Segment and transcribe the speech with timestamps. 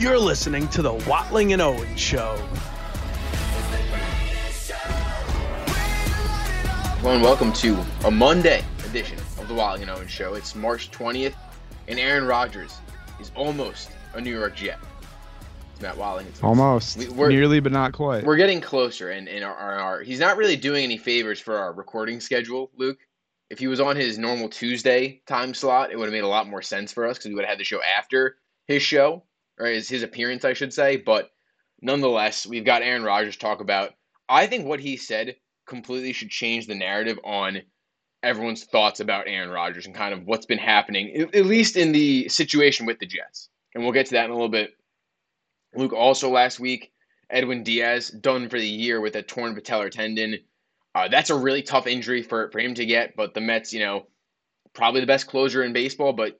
[0.00, 2.34] You're listening to the Watling and Owen Show.
[7.00, 7.76] Hello and welcome to
[8.06, 10.32] a Monday edition of the Watling and Owen Show.
[10.32, 11.34] It's March 20th,
[11.86, 12.78] and Aaron Rodgers
[13.20, 14.78] is almost a New York Jet.
[15.72, 16.26] It's Matt Watling.
[16.28, 16.96] It's Almost.
[16.96, 18.24] We- we're- Nearly, but not quite.
[18.24, 21.58] We're getting closer, and, and our, our, our he's not really doing any favors for
[21.58, 22.98] our recording schedule, Luke.
[23.50, 26.48] If he was on his normal Tuesday time slot, it would have made a lot
[26.48, 28.36] more sense for us because we would have had the show after
[28.66, 29.24] his show,
[29.60, 30.96] or his, his appearance, I should say.
[30.96, 31.30] But
[31.80, 33.90] nonetheless, we've got Aaron Rodgers talk about.
[34.28, 35.36] I think what he said
[35.66, 37.62] completely should change the narrative on
[38.22, 42.28] everyone's thoughts about Aaron Rodgers and kind of what's been happening, at least in the
[42.28, 43.48] situation with the Jets.
[43.74, 44.72] And we'll get to that in a little bit.
[45.74, 46.92] Luke, also last week,
[47.30, 50.38] Edwin Diaz done for the year with a torn patellar tendon.
[50.94, 53.80] Uh, that's a really tough injury for, for him to get, but the Mets, you
[53.80, 54.06] know,
[54.72, 56.39] probably the best closer in baseball, but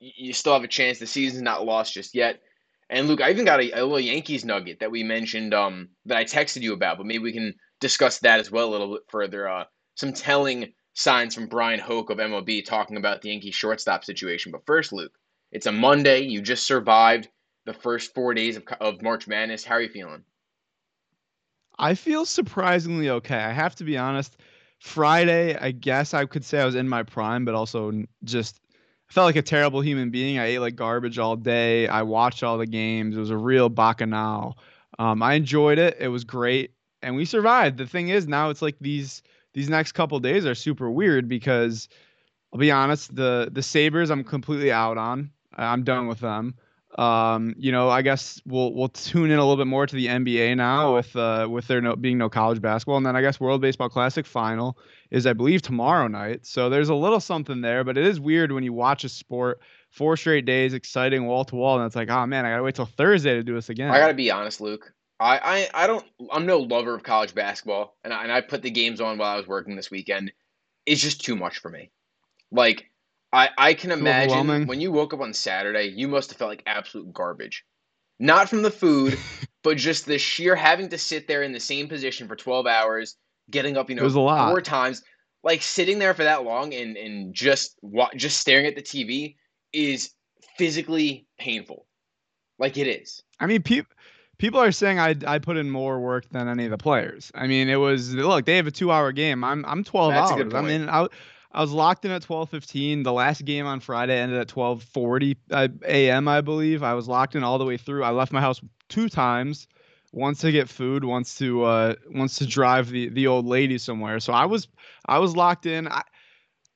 [0.00, 0.98] you still have a chance.
[0.98, 2.40] The season's not lost just yet.
[2.88, 6.18] And Luke, I even got a, a little Yankees nugget that we mentioned um, that
[6.18, 9.04] I texted you about, but maybe we can discuss that as well a little bit
[9.08, 9.48] further.
[9.48, 14.50] Uh, some telling signs from Bryan Hoch of MLB talking about the Yankees shortstop situation.
[14.50, 15.12] But first, Luke,
[15.52, 16.20] it's a Monday.
[16.22, 17.28] You just survived
[17.64, 19.64] the first four days of, of March Madness.
[19.64, 20.24] How are you feeling?
[21.78, 23.38] I feel surprisingly okay.
[23.38, 24.36] I have to be honest.
[24.80, 27.92] Friday, I guess I could say I was in my prime, but also
[28.24, 28.60] just
[29.10, 30.38] I felt like a terrible human being.
[30.38, 31.88] I ate like garbage all day.
[31.88, 33.16] I watched all the games.
[33.16, 34.56] It was a real bacchanal.
[35.00, 35.96] Um, I enjoyed it.
[35.98, 37.76] It was great, and we survived.
[37.76, 41.88] The thing is, now it's like these these next couple days are super weird because
[42.52, 45.32] I'll be honest, the the Sabres I'm completely out on.
[45.56, 46.54] I'm done with them.
[46.96, 50.06] Um, you know, I guess we'll we'll tune in a little bit more to the
[50.06, 53.40] NBA now with uh with there no, being no college basketball, and then I guess
[53.40, 54.78] World Baseball Classic final
[55.10, 56.46] is I believe tomorrow night.
[56.46, 59.60] So there's a little something there, but it is weird when you watch a sport
[59.90, 62.74] four straight days, exciting wall to wall, and it's like, oh man, I gotta wait
[62.74, 63.90] till Thursday to do this again.
[63.90, 64.92] I gotta be honest, Luke.
[65.18, 66.04] I, I, I don't.
[66.32, 69.34] I'm no lover of college basketball, and I, and I put the games on while
[69.34, 70.32] I was working this weekend.
[70.86, 71.90] It's just too much for me.
[72.50, 72.90] Like,
[73.32, 76.62] I I can imagine when you woke up on Saturday, you must have felt like
[76.66, 77.66] absolute garbage.
[78.18, 79.18] Not from the food,
[79.62, 83.16] but just the sheer having to sit there in the same position for 12 hours,
[83.50, 84.48] getting up, you know, It was a lot.
[84.48, 85.02] four times.
[85.42, 89.36] Like sitting there for that long and and just wa- just staring at the TV
[89.72, 90.10] is
[90.58, 91.86] physically painful.
[92.58, 93.22] Like it is.
[93.40, 93.90] I mean, people
[94.36, 97.32] people are saying I I put in more work than any of the players.
[97.34, 99.42] I mean, it was look, they have a two hour game.
[99.42, 100.54] I'm I'm 12 That's hours.
[100.54, 101.06] I mean, I,
[101.52, 103.02] I was locked in at 12:15.
[103.02, 106.28] The last game on Friday ended at 12:40 uh, a.m.
[106.28, 106.82] I believe.
[106.82, 108.04] I was locked in all the way through.
[108.04, 109.66] I left my house two times.
[110.12, 114.18] Once to get food, wants to uh once to drive the the old lady somewhere.
[114.20, 114.68] So I was
[115.06, 115.88] I was locked in.
[115.88, 116.02] I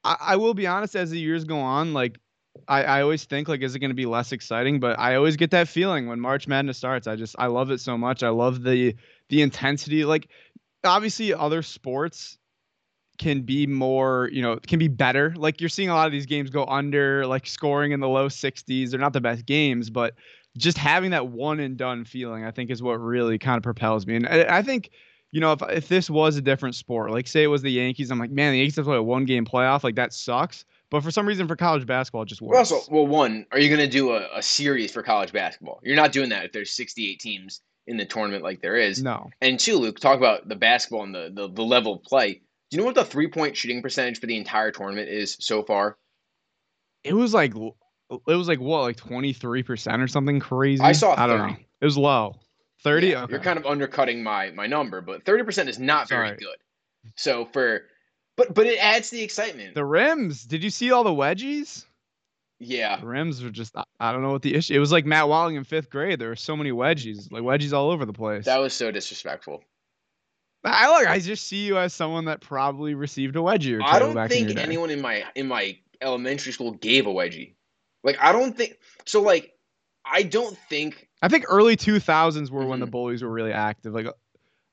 [0.04, 2.18] I, I will be honest, as the years go on, like
[2.68, 4.78] I, I always think like is it going to be less exciting?
[4.78, 7.06] But i always get that feeling when march madness starts.
[7.06, 8.22] I just i love it so much.
[8.22, 8.94] I love the
[9.28, 10.04] the intensity.
[10.04, 10.28] Like
[10.84, 12.38] obviously other sports
[13.18, 15.34] can be more you know can be better.
[15.36, 18.28] Like you're seeing a lot of these games go under like scoring in the low
[18.28, 20.14] 60s they're not the best games but
[20.56, 24.06] just having that one and done feeling i think is what really kind of propels
[24.06, 24.90] me and i, I think
[25.32, 28.10] you know if, if this was a different sport like say it was the yankees
[28.10, 30.64] i'm like man the yankees have to play a one game playoff like that sucks
[30.90, 33.58] but for some reason for college basketball it just Well, works also, well, one, are
[33.58, 35.80] you going to do a, a series for college basketball?
[35.82, 39.02] You're not doing that if there's 68 teams in the tournament like there is.
[39.02, 42.34] no And two, Luke, talk about the basketball and the, the, the level of play.
[42.34, 42.40] Do
[42.70, 45.98] you know what the three point shooting percentage for the entire tournament is so far?
[47.02, 47.54] it was like
[48.28, 51.84] it was like what like 23% or something crazy I saw i don't know it
[51.84, 52.36] was low
[52.82, 53.32] 30 Yeah, okay.
[53.32, 56.36] You're kind of undercutting my my number, but 30% is not very Sorry.
[56.38, 56.56] good.
[57.16, 57.84] So for,
[58.36, 59.74] but but it adds the excitement.
[59.74, 61.86] the rims did you see all the wedgies
[62.60, 63.00] yeah.
[63.00, 65.56] the rims were just I, don't know what the issue it was like matt Watling
[65.56, 68.58] in fifth grade there were so many wedgies like wedgies all over the place That
[68.60, 69.62] was so disrespectful.
[70.64, 73.84] i look i just see you as someone that probably received a wedgie or two
[73.84, 77.54] I don't in think your anyone in my in my elementary school gave a wedgie.
[78.04, 79.20] Like I don't think so.
[79.22, 79.52] Like
[80.04, 82.90] I don't think i think early 2000s were when the Mhm.
[82.90, 84.06] bullies were really active like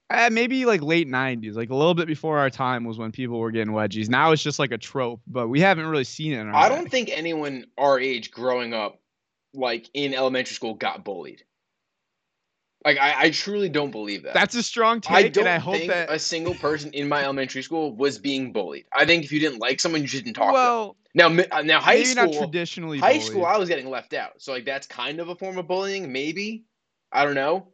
[0.10, 3.40] uh, maybe like late 90s like a little bit before our time was when people
[3.40, 6.40] were getting wedgies now it's just like a trope but we haven't really seen it
[6.42, 6.76] in our I day.
[6.76, 9.00] don't think anyone our age growing up,
[9.54, 11.44] like in elementary school, got bullied.
[12.84, 14.34] Like I, I truly don't believe that.
[14.34, 16.10] That's a strong take, I don't and I hope think that.
[16.12, 18.86] a single person in my elementary school was being bullied.
[18.92, 20.54] I think if you didn't like someone, you didn't talk to them.
[20.54, 23.00] well, Now, uh, now high maybe school, traditionally.
[23.00, 23.24] high bullied.
[23.24, 24.42] school, I was getting left out.
[24.42, 26.66] So like that's kind of a form of bullying, maybe.
[27.12, 27.68] I don't know.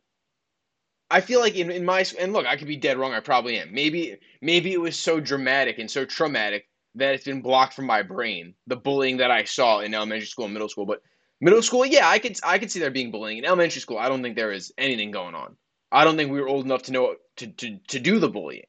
[1.10, 3.14] I feel like in, in my and look, I could be dead wrong.
[3.14, 3.74] I probably am.
[3.74, 8.02] Maybe maybe it was so dramatic and so traumatic that it's been blocked from my
[8.02, 8.56] brain.
[8.66, 11.02] The bullying that I saw in elementary school and middle school, but
[11.40, 13.38] Middle school, yeah, I could I could see there being bullying.
[13.38, 15.56] In elementary school, I don't think there is anything going on.
[15.92, 18.66] I don't think we were old enough to know to to, to do the bullying.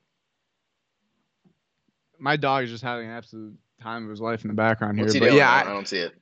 [2.18, 5.10] My dog is just having an absolute time of his life in the background here.
[5.12, 6.14] He but yeah, I, I- don't see it.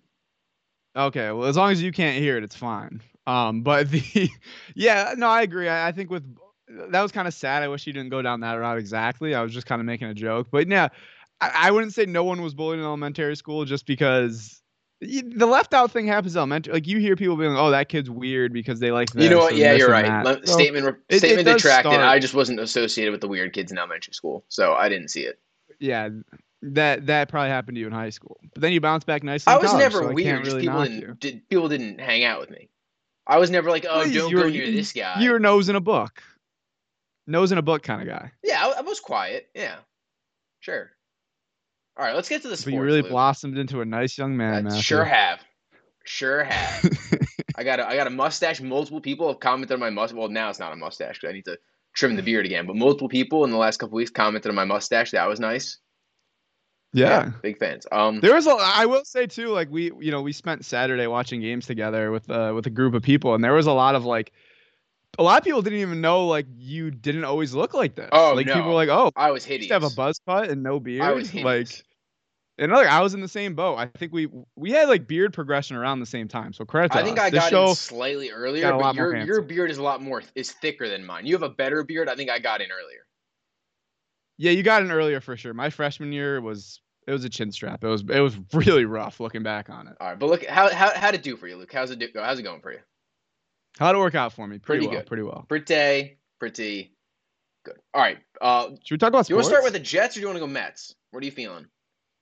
[0.97, 3.03] Okay, well, as long as you can't hear it, it's fine.
[3.27, 4.31] Um, but the,
[4.75, 5.69] yeah, no, I agree.
[5.69, 6.25] I, I think with
[6.69, 7.63] that was kind of sad.
[7.63, 9.35] I wish he didn't go down that route exactly.
[9.35, 10.89] I was just kind of making a joke, but yeah,
[11.41, 14.63] I, I wouldn't say no one was bullied in elementary school just because
[15.03, 16.73] the left out thing happens elementary.
[16.73, 19.39] Like you hear people being, like, "Oh, that kid's weird because they like." You know
[19.39, 19.55] what?
[19.55, 20.25] Yeah, you're right.
[20.25, 21.93] Le- So, statement re- it statement does detracted.
[21.93, 25.09] start- I just wasn't associated with the weird kids in elementary school, so I didn't
[25.09, 25.39] see it.
[25.79, 26.09] yeah,
[26.63, 29.53] that that probably happened to you in high school, but then you bounce back nicely.
[29.53, 30.47] I was college, never so weird.
[30.47, 32.69] really people didn't did, people didn't hang out with me.
[33.27, 35.21] I was never like, oh, Well, don't go near this guy.
[35.21, 36.23] You're nose in a book,
[37.27, 38.31] nose in a book kind of guy.
[38.45, 39.49] Yeah, I, I was quiet.
[39.55, 39.77] Yeah,
[40.61, 40.91] sure.
[41.99, 42.75] All right, let's get to the But sports.
[42.75, 43.11] you really Luke.
[43.11, 45.41] blossomed into a nice young man, I sure have,
[46.05, 46.85] sure have.
[47.57, 48.61] I got a, I got a mustache.
[48.61, 50.17] Multiple people have commented on my mustache.
[50.17, 51.59] Well, now it's not a mustache because I need to
[51.95, 52.67] trim the beard again.
[52.67, 55.11] But multiple people in the last couple weeks commented on my mustache.
[55.13, 55.79] That was nice.
[56.97, 57.31] Yeah.
[57.43, 57.87] big fans.
[57.93, 61.07] Um, There was a I will say too, like we you know, we spent Saturday
[61.07, 63.95] watching games together with uh with a group of people and there was a lot
[63.95, 64.33] of like
[65.19, 68.09] a lot of people didn't even know like you didn't always look like this.
[68.13, 69.71] Oh, like people were like, "Oh, I was you hideous.
[69.71, 71.83] used to have a buzz cut and no beard." I was like hideous.
[72.59, 73.77] and look, I was in the same boat.
[73.77, 76.53] I think we we had like beard progression around the same time.
[76.53, 77.25] So credit to I think us.
[77.25, 80.23] I This got show, in slightly earlier, but your your beard is a lot more
[80.35, 81.25] is thicker than mine.
[81.27, 82.09] You have a better beard.
[82.09, 83.07] I think I got in earlier.
[84.39, 85.55] Yeah, you got in earlier for sure.
[85.55, 87.85] My freshman year was it was a chin strap.
[87.85, 89.97] It was it was really rough looking back on it.
[90.01, 91.73] All right, but look how how how'd it do for you, Luke?
[91.73, 92.09] How's it do.
[92.15, 92.81] How's it going for you?
[93.79, 94.59] How'd it work out for me?
[94.59, 95.07] Pretty, Pretty well, good.
[95.07, 95.45] pretty well.
[95.49, 96.93] Pretty pretty
[97.65, 97.77] good.
[97.93, 98.19] All right.
[98.41, 100.23] Uh, Should we talk about do you want to start with the Jets or do
[100.23, 100.95] you want to go Mets?
[101.11, 101.67] What are you feeling?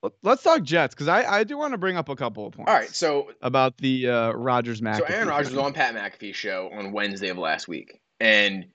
[0.02, 2.54] Let- Let's talk Jets because I, I do want to bring up a couple of
[2.54, 2.68] points.
[2.70, 4.98] All right, so about the uh, Rodgers McAfee.
[4.98, 8.66] So Aaron Rodgers was on Pat McAfee's show on Wednesday of last week, and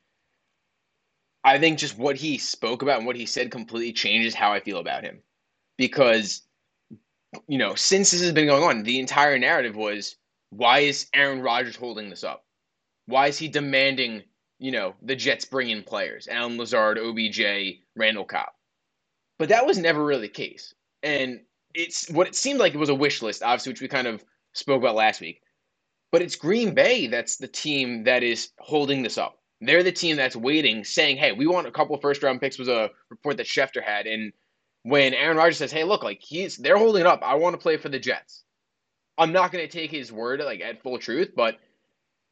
[1.43, 4.59] I think just what he spoke about and what he said completely changes how I
[4.59, 5.21] feel about him,
[5.79, 6.43] because
[7.47, 10.17] you know since this has been going on, the entire narrative was
[10.51, 12.45] why is Aaron Rodgers holding this up?
[13.07, 14.23] Why is he demanding
[14.59, 17.41] you know the Jets bring in players, Allen Lazard, OBJ,
[17.95, 18.49] Randall Cobb?
[19.39, 21.39] But that was never really the case, and
[21.73, 24.23] it's what it seemed like it was a wish list, obviously, which we kind of
[24.53, 25.41] spoke about last week.
[26.11, 29.39] But it's Green Bay that's the team that is holding this up.
[29.61, 32.67] They're the team that's waiting, saying, "Hey, we want a couple first round picks." Was
[32.67, 34.33] a report that Schefter had, and
[34.83, 37.21] when Aaron Rodgers says, "Hey, look, like he's they're holding up.
[37.23, 38.43] I want to play for the Jets."
[39.17, 41.57] I'm not going to take his word like at full truth, but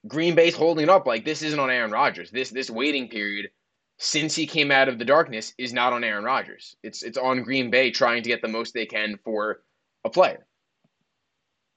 [0.07, 1.05] Green Bay's holding up.
[1.05, 2.31] Like this isn't on Aaron Rodgers.
[2.31, 3.49] This this waiting period
[3.97, 6.75] since he came out of the darkness is not on Aaron Rodgers.
[6.83, 9.61] It's it's on Green Bay trying to get the most they can for
[10.05, 10.45] a player.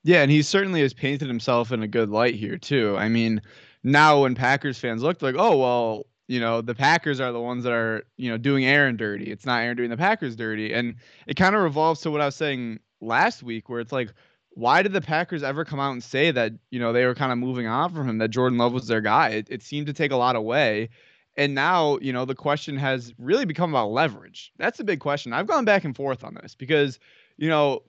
[0.02, 2.96] Yeah, and he certainly has painted himself in a good light here too.
[2.96, 3.42] I mean,
[3.82, 7.64] now when Packers fans look like, oh well, you know, the Packers are the ones
[7.64, 9.32] that are, you know, doing Aaron dirty.
[9.32, 10.72] It's not Aaron doing the Packers dirty.
[10.72, 10.94] And
[11.26, 14.12] it kind of revolves to what I was saying last week, where it's like,
[14.50, 17.32] why did the Packers ever come out and say that, you know, they were kind
[17.32, 19.30] of moving on from him, that Jordan Love was their guy?
[19.30, 20.90] It, it seemed to take a lot away.
[21.36, 24.52] And now, you know, the question has really become about leverage.
[24.56, 25.32] That's a big question.
[25.32, 27.00] I've gone back and forth on this because,
[27.38, 27.82] you know,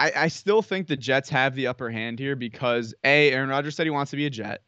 [0.00, 3.76] I, I still think the Jets have the upper hand here because A, Aaron Rodgers
[3.76, 4.62] said he wants to be a Jet,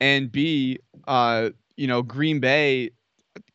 [0.00, 2.90] and B, uh, you know, Green Bay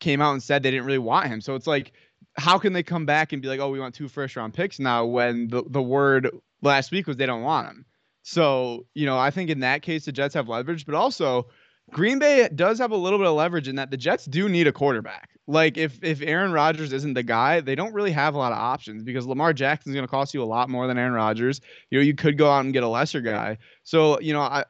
[0.00, 1.40] came out and said they didn't really want him.
[1.40, 1.92] So it's like,
[2.36, 4.78] how can they come back and be like, oh, we want two first round picks
[4.78, 6.30] now when the, the word
[6.62, 7.84] last week was they don't want him?
[8.22, 11.48] So, you know, I think in that case, the Jets have leverage, but also
[11.90, 14.66] Green Bay does have a little bit of leverage in that the Jets do need
[14.66, 15.30] a quarterback.
[15.48, 18.58] Like if if Aaron Rodgers isn't the guy, they don't really have a lot of
[18.58, 21.60] options because Lamar Jackson's going to cost you a lot more than Aaron Rodgers.
[21.90, 23.58] You know, you could go out and get a lesser guy.
[23.82, 24.64] So, you know, I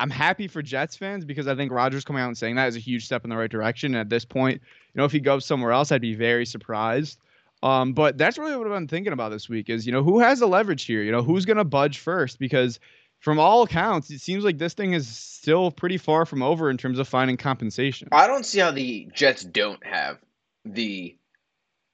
[0.00, 2.76] I'm happy for Jets fans because I think Rodgers coming out and saying that is
[2.76, 3.94] a huge step in the right direction.
[3.94, 7.18] And at this point, you know, if he goes somewhere else, I'd be very surprised.
[7.62, 10.18] Um, but that's really what I've been thinking about this week is, you know, who
[10.18, 11.02] has the leverage here?
[11.02, 12.38] You know, who's going to budge first?
[12.38, 12.80] Because
[13.18, 16.78] from all accounts, it seems like this thing is still pretty far from over in
[16.78, 18.08] terms of finding compensation.
[18.10, 20.18] I don't see how the Jets don't have
[20.64, 21.16] the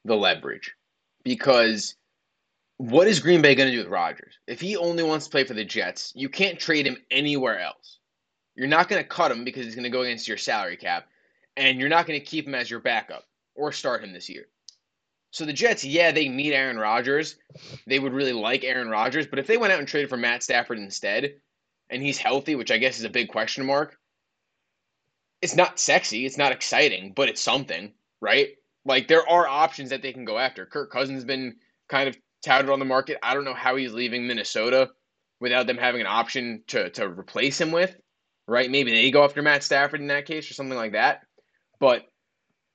[0.04, 0.74] the leverage
[1.24, 1.96] because
[2.78, 4.38] what is Green Bay going to do with Rodgers?
[4.46, 7.98] If he only wants to play for the Jets, you can't trade him anywhere else.
[8.54, 11.06] You're not going to cut him because he's going to go against your salary cap,
[11.56, 14.46] and you're not going to keep him as your backup or start him this year.
[15.30, 17.36] So the Jets, yeah, they need Aaron Rodgers.
[17.86, 20.42] They would really like Aaron Rodgers, but if they went out and traded for Matt
[20.42, 21.34] Stafford instead,
[21.90, 23.98] and he's healthy, which I guess is a big question mark,
[25.42, 28.50] it's not sexy, it's not exciting, but it's something, right?
[28.84, 30.64] Like there are options that they can go after.
[30.64, 31.56] Kirk Cousins has been
[31.88, 33.18] kind of touted on the market.
[33.24, 34.90] I don't know how he's leaving Minnesota.
[35.40, 37.96] without them having an option to to replace him with,
[38.48, 38.70] right?
[38.70, 41.22] Maybe they go after Matt Stafford in that case or something like that.
[41.80, 42.04] But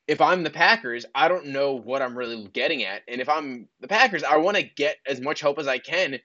[0.08, 3.04] if I'm the Packers, I don't know what I'm really getting at.
[3.10, 6.20] And if I'm the Packers, I want to get as much help as I can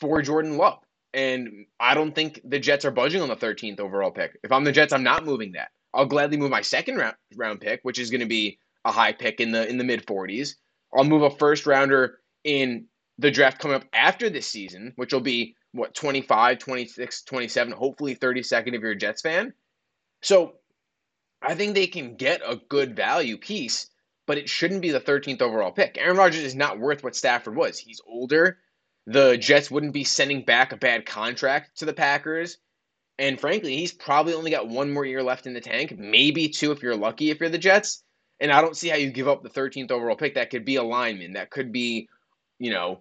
[0.00, 0.80] for Jordan Love.
[1.14, 4.38] And I don't think the Jets are budging on the 13th overall pick.
[4.44, 5.70] If I'm the Jets, I'm not moving that.
[5.94, 9.12] I'll gladly move my second round, round pick, which is going to be a high
[9.12, 10.56] pick in the in the mid 40s.
[10.96, 12.86] I'll move a first rounder in
[13.18, 18.14] the draft coming up after this season, which will be what 25, 26, 27, hopefully
[18.14, 19.52] 32nd if you're a Jets fan.
[20.22, 20.54] So
[21.42, 23.90] I think they can get a good value piece,
[24.26, 25.98] but it shouldn't be the 13th overall pick.
[25.98, 27.78] Aaron Rodgers is not worth what Stafford was.
[27.78, 28.58] He's older.
[29.06, 32.58] The Jets wouldn't be sending back a bad contract to the Packers.
[33.18, 36.72] And frankly, he's probably only got one more year left in the tank, maybe two
[36.72, 38.02] if you're lucky if you're the Jets.
[38.40, 40.34] And I don't see how you give up the 13th overall pick.
[40.34, 41.34] That could be a lineman.
[41.34, 42.08] That could be,
[42.58, 43.00] you know,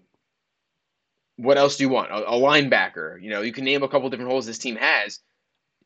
[1.38, 2.12] what else do you want?
[2.12, 3.22] A, a linebacker.
[3.22, 5.19] You know, you can name a couple different holes this team has.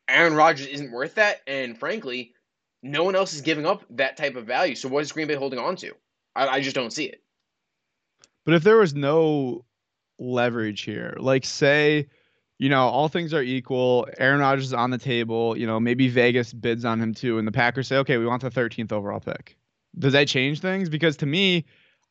[0.07, 1.41] Aaron Rodgers isn't worth that.
[1.47, 2.33] And frankly,
[2.83, 4.75] no one else is giving up that type of value.
[4.75, 5.93] So what is Green Bay holding on to?
[6.35, 7.21] I, I just don't see it.
[8.45, 9.65] But if there was no
[10.19, 12.07] leverage here, like say,
[12.59, 16.07] you know, all things are equal, Aaron Rodgers is on the table, you know, maybe
[16.07, 19.19] Vegas bids on him too, and the Packers say, okay, we want the 13th overall
[19.19, 19.57] pick.
[19.99, 20.89] Does that change things?
[20.89, 21.65] Because to me,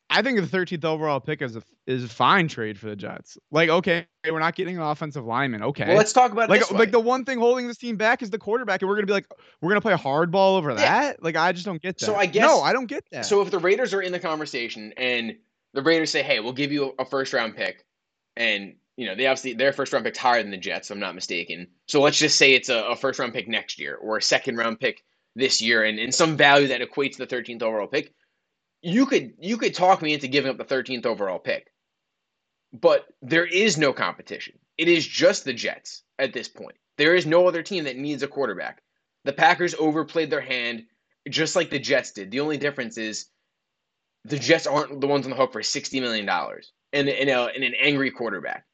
[0.09, 3.37] I think the 13th overall pick is a is a fine trade for the Jets.
[3.51, 5.63] Like, okay, we're not getting an offensive lineman.
[5.63, 8.29] Okay, well, let's talk about like like the one thing holding this team back is
[8.29, 9.27] the quarterback, and we're gonna be like,
[9.61, 10.75] we're gonna play hardball over yeah.
[10.75, 11.23] that.
[11.23, 12.05] Like, I just don't get that.
[12.05, 13.25] So I guess no, I don't get that.
[13.25, 15.35] So if the Raiders are in the conversation and
[15.73, 17.85] the Raiders say, hey, we'll give you a first round pick,
[18.37, 21.01] and you know they obviously their first round pick's higher than the Jets, if I'm
[21.01, 21.67] not mistaken.
[21.87, 24.55] So let's just say it's a, a first round pick next year or a second
[24.55, 25.03] round pick
[25.35, 28.13] this year, and, and some value that equates to the 13th overall pick
[28.87, 31.67] you could you could talk me into giving up the 13th overall pick.
[32.71, 34.57] But there is no competition.
[34.77, 36.75] It is just the Jets at this point.
[36.97, 38.81] There is no other team that needs a quarterback.
[39.25, 40.85] The Packers overplayed their hand
[41.27, 42.31] just like the Jets did.
[42.31, 43.25] The only difference is
[44.23, 47.73] the Jets aren't the ones on the hook for $60 million and, and, and an
[47.81, 48.65] angry quarterback.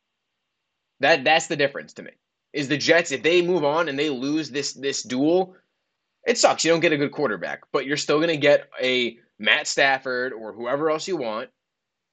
[0.99, 2.11] That that's the difference to me.
[2.53, 5.55] Is the Jets if they move on and they lose this this duel,
[6.27, 6.63] it sucks.
[6.63, 10.33] You don't get a good quarterback, but you're still going to get a Matt Stafford
[10.33, 11.49] or whoever else you want,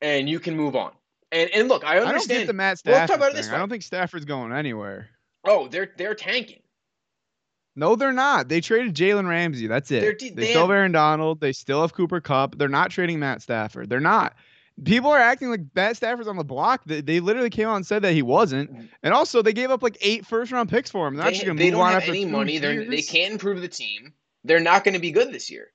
[0.00, 0.92] and you can move on.
[1.32, 2.08] And and look, I understand.
[2.08, 3.50] I don't get the Matt Stafford well, thing.
[3.50, 5.08] I don't think Stafford's going anywhere.
[5.44, 6.62] Oh, they're they're tanking.
[7.76, 8.48] No, they're not.
[8.48, 9.66] They traded Jalen Ramsey.
[9.66, 10.18] That's it.
[10.18, 11.40] they they still have Aaron Donald.
[11.40, 12.58] They still have Cooper Kupp.
[12.58, 13.88] They're not trading Matt Stafford.
[13.88, 14.34] They're not.
[14.84, 16.82] People are acting like Matt Stafford's on the block.
[16.86, 18.72] They, they literally came out and said that he wasn't.
[18.72, 18.86] Mm-hmm.
[19.02, 21.16] And also, they gave up like eight first round picks for him.
[21.16, 22.58] They're they, they don't have any money.
[22.58, 24.14] They're, they can't improve the team.
[24.42, 25.70] They're not going to be good this year.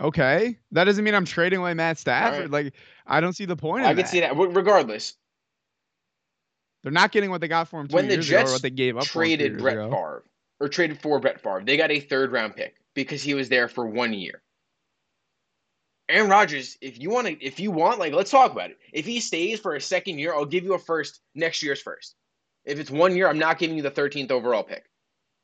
[0.00, 2.50] Okay, that doesn't mean I'm trading away Matt Stafford.
[2.50, 2.64] Right.
[2.64, 2.74] Like
[3.06, 3.86] I don't see the point.
[3.86, 4.36] I can see that.
[4.36, 5.14] Regardless,
[6.82, 9.04] they're not getting what they got for him when the Jets what they gave up
[9.04, 9.90] traded Brett ago.
[9.90, 10.24] Favre
[10.60, 11.62] or traded for Brett Favre.
[11.64, 14.42] They got a third round pick because he was there for one year.
[16.08, 18.78] Aaron Rodgers, if you want to, if you want, like, let's talk about it.
[18.92, 22.14] If he stays for a second year, I'll give you a first next year's first.
[22.64, 24.84] If it's one year, I'm not giving you the 13th overall pick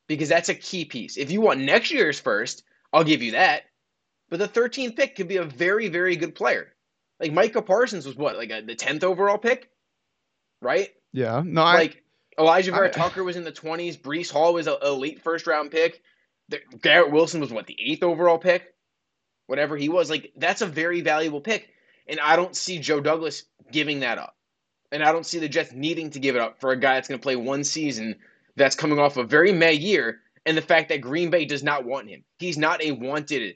[0.07, 1.17] because that's a key piece.
[1.17, 3.63] If you want next year's first, I'll give you that.
[4.31, 6.73] But the 13th pick could be a very, very good player.
[7.19, 9.69] Like Micah Parsons was what, like a, the 10th overall pick,
[10.61, 10.89] right?
[11.11, 11.43] Yeah.
[11.45, 12.01] No, like
[12.37, 13.99] I, Alijah Vera Tucker was in the 20s.
[13.99, 16.01] Breece Hall was a, a late first round pick.
[16.81, 18.73] Garrett Wilson was what the eighth overall pick,
[19.47, 20.09] whatever he was.
[20.09, 21.69] Like that's a very valuable pick,
[22.07, 24.35] and I don't see Joe Douglas giving that up,
[24.91, 27.07] and I don't see the Jets needing to give it up for a guy that's
[27.07, 28.15] going to play one season
[28.55, 31.85] that's coming off a very May year, and the fact that Green Bay does not
[31.85, 32.23] want him.
[32.39, 33.55] He's not a wanted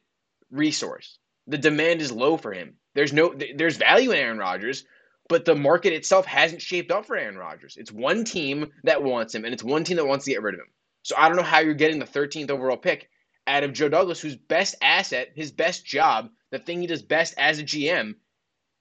[0.51, 1.19] resource.
[1.47, 2.75] The demand is low for him.
[2.95, 4.85] There's no there's value in Aaron Rodgers,
[5.27, 7.77] but the market itself hasn't shaped up for Aaron Rodgers.
[7.77, 10.55] It's one team that wants him, and it's one team that wants to get rid
[10.55, 10.71] of him.
[11.03, 13.09] So I don't know how you're getting the 13th overall pick
[13.47, 17.35] out of Joe Douglas, whose best asset, his best job, the thing he does best
[17.37, 18.15] as a GM,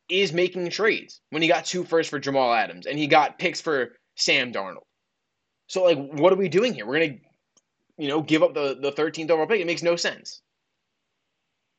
[0.09, 1.21] is making trades.
[1.31, 4.85] When he got two first for Jamal Adams and he got picks for Sam Darnold.
[5.67, 6.87] So like, what are we doing here?
[6.87, 7.19] We're gonna,
[7.99, 9.61] you know, give up the the 13th overall pick.
[9.61, 10.43] It makes no sense.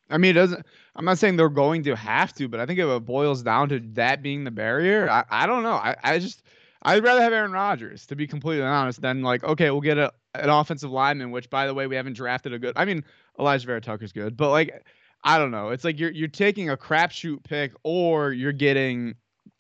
[0.10, 0.66] I mean, it doesn't.
[0.96, 3.70] I'm not saying they're going to have to, but I think if it boils down
[3.70, 5.74] to that being the barrier, I, I don't know.
[5.74, 6.44] I, I just
[6.84, 10.12] I'd rather have Aaron Rodgers to be completely honest than like okay, we'll get a
[10.36, 12.74] an offensive lineman, which by the way we haven't drafted a good.
[12.76, 13.04] I mean,
[13.40, 14.86] Alijah Vera Tucker's good, but like
[15.24, 15.70] I don't know.
[15.70, 19.16] It's like you're you're taking a crapshoot pick or you're getting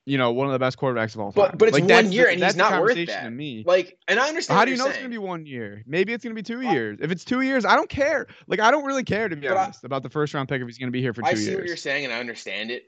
[0.05, 1.49] you know, one of the best quarterbacks of all time.
[1.49, 3.23] But but it's like, one year the, and he's not worth that.
[3.23, 3.63] To me.
[3.65, 4.57] Like, and I understand.
[4.57, 4.93] How do you know saying.
[4.93, 5.83] it's gonna be one year?
[5.87, 6.99] Maybe it's gonna be two years.
[7.01, 8.27] If it's two years, I don't care.
[8.47, 10.67] Like, I don't really care to be honest I, about the first round pick if
[10.67, 11.39] he's gonna be here for two years.
[11.39, 11.57] I see years.
[11.57, 12.83] what you're saying and I understand it,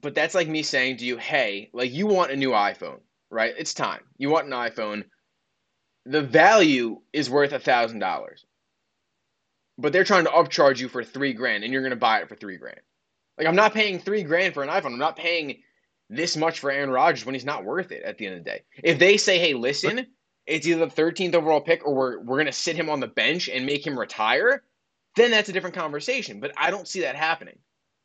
[0.00, 3.00] but that's like me saying to you, hey, like you want a new iPhone,
[3.30, 3.52] right?
[3.58, 4.00] It's time.
[4.16, 5.04] You want an iPhone.
[6.06, 8.46] The value is worth a thousand dollars,
[9.76, 12.34] but they're trying to upcharge you for three grand, and you're gonna buy it for
[12.34, 12.80] three grand.
[13.36, 14.86] Like I'm not paying three grand for an iPhone.
[14.86, 15.58] I'm not paying
[16.12, 18.50] this much for Aaron Rodgers when he's not worth it at the end of the
[18.50, 18.62] day.
[18.82, 20.06] If they say, hey, listen,
[20.46, 23.06] it's either the 13th overall pick or we're, we're going to sit him on the
[23.06, 24.62] bench and make him retire,
[25.16, 26.40] then that's a different conversation.
[26.40, 27.58] But I don't see that happening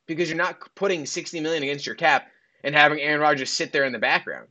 [0.07, 2.27] because you're not putting 60 million against your cap
[2.63, 4.47] and having Aaron Rodgers sit there in the background.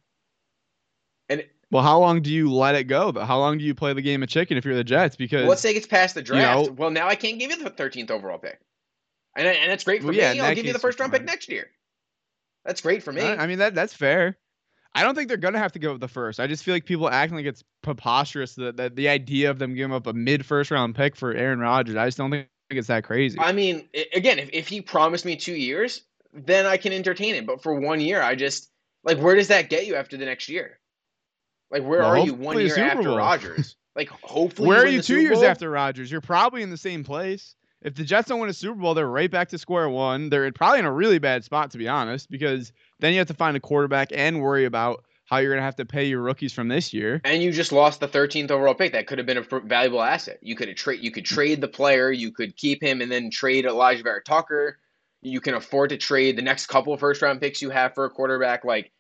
[1.28, 3.10] And well, how long do you let it go?
[3.10, 3.25] Though?
[3.25, 5.16] How long do you play the game of chicken if you're the Jets?
[5.16, 6.60] Because let's say it's past the draft.
[6.60, 8.60] You know, well, now I can't give you the 13th overall pick,
[9.36, 10.18] and and it's great for well, me.
[10.18, 11.70] Yeah, I'll give you the first round pick next year.
[12.66, 13.23] That's great for me.
[13.23, 14.37] I mean that that's fair.
[14.94, 16.40] I don't think they're gonna have to go with the first.
[16.40, 19.75] I just feel like people acting like it's preposterous that, that the idea of them
[19.75, 21.96] giving up a mid first round pick for Aaron Rodgers.
[21.96, 23.38] I just don't think it's that crazy.
[23.38, 27.46] I mean, again, if, if he promised me two years, then I can entertain it.
[27.46, 28.70] But for one year, I just
[29.04, 30.80] like where does that get you after the next year?
[31.70, 33.76] Like where well, are you one year after Rodgers?
[33.94, 36.11] Like hopefully, where are you two years after Rodgers?
[36.11, 37.54] You're probably in the same place.
[37.86, 40.28] If the Jets don't win a Super Bowl, they're right back to square one.
[40.28, 43.34] They're probably in a really bad spot, to be honest, because then you have to
[43.34, 46.52] find a quarterback and worry about how you're going to have to pay your rookies
[46.52, 47.20] from this year.
[47.24, 48.90] And you just lost the 13th overall pick.
[48.92, 50.40] That could have been a valuable asset.
[50.42, 50.98] You could trade.
[51.00, 52.10] You could trade the player.
[52.10, 54.78] You could keep him and then trade Alijah Vera-Tucker.
[55.22, 58.04] You can afford to trade the next couple of first round picks you have for
[58.04, 58.64] a quarterback.
[58.64, 58.90] Like,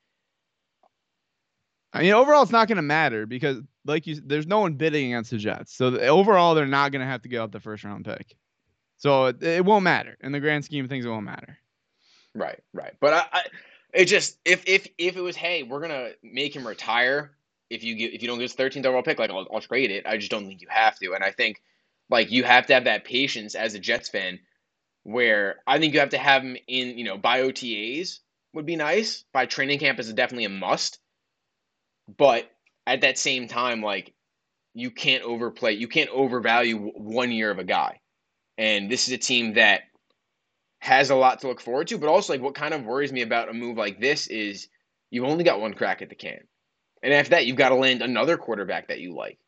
[1.92, 5.12] I mean, overall, it's not going to matter because, like you, there's no one bidding
[5.12, 5.74] against the Jets.
[5.74, 8.36] So the, overall, they're not going to have to give up the first round pick.
[8.98, 11.04] So it, it, won't matter in the grand scheme of things.
[11.04, 11.58] It won't matter.
[12.34, 12.94] Right, right.
[13.00, 13.42] But I, I,
[13.92, 17.32] it just if if if it was, hey, we're gonna make him retire.
[17.68, 19.90] If you get if you don't get his 13th overall pick, like I'll, I'll trade
[19.90, 20.06] it.
[20.06, 21.14] I just don't think you have to.
[21.14, 21.62] And I think
[22.08, 24.38] like you have to have that patience as a Jets fan,
[25.02, 28.20] where I think you have to have him in you know by OTAs
[28.52, 29.24] would be nice.
[29.32, 30.98] By training camp is definitely a must.
[32.16, 32.50] But
[32.86, 34.14] at that same time, like
[34.74, 38.00] you can't overplay, you can't overvalue one year of a guy.
[38.58, 39.82] And this is a team that
[40.80, 43.22] has a lot to look forward to, but also like what kind of worries me
[43.22, 44.68] about a move like this is
[45.10, 46.40] you've only got one crack at the can.
[47.02, 49.38] And after that, you've got to land another quarterback that you like.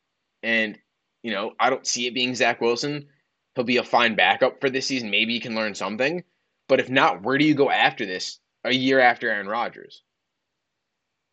[0.42, 0.78] And,
[1.22, 3.06] you know, I don't see it being Zach Wilson.
[3.54, 5.10] He'll be a fine backup for this season.
[5.10, 6.22] Maybe he can learn something.
[6.68, 10.02] But if not, where do you go after this a year after Aaron Rodgers?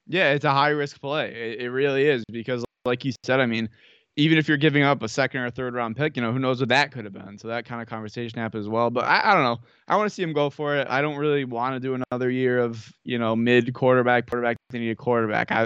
[0.07, 1.33] Yeah, it's a high risk play.
[1.33, 3.69] It, it really is because, like you said, I mean,
[4.17, 6.59] even if you're giving up a second or third round pick, you know, who knows
[6.59, 7.37] what that could have been.
[7.37, 8.89] So that kind of conversation happened as well.
[8.89, 9.59] But I, I don't know.
[9.87, 10.87] I want to see him go for it.
[10.89, 14.79] I don't really want to do another year of, you know, mid quarterback, quarterback, they
[14.79, 15.51] need a quarterback.
[15.51, 15.65] I,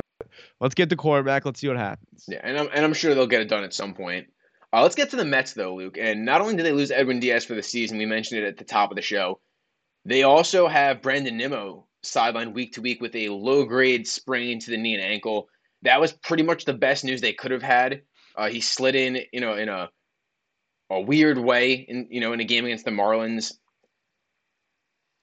[0.60, 1.46] let's get the quarterback.
[1.46, 2.26] Let's see what happens.
[2.28, 4.28] Yeah, and I'm, and I'm sure they'll get it done at some point.
[4.74, 5.98] Uh, let's get to the Mets, though, Luke.
[6.00, 8.58] And not only did they lose Edwin Diaz for the season, we mentioned it at
[8.58, 9.40] the top of the show,
[10.06, 14.72] they also have Brandon Nimmo sidelined week to week with a low grade sprain to
[14.72, 15.50] the knee and ankle.
[15.82, 18.02] That was pretty much the best news they could have had
[18.40, 19.90] uh, he slid in, you know, in a
[20.90, 23.54] a weird way in you know in a game against the Marlins.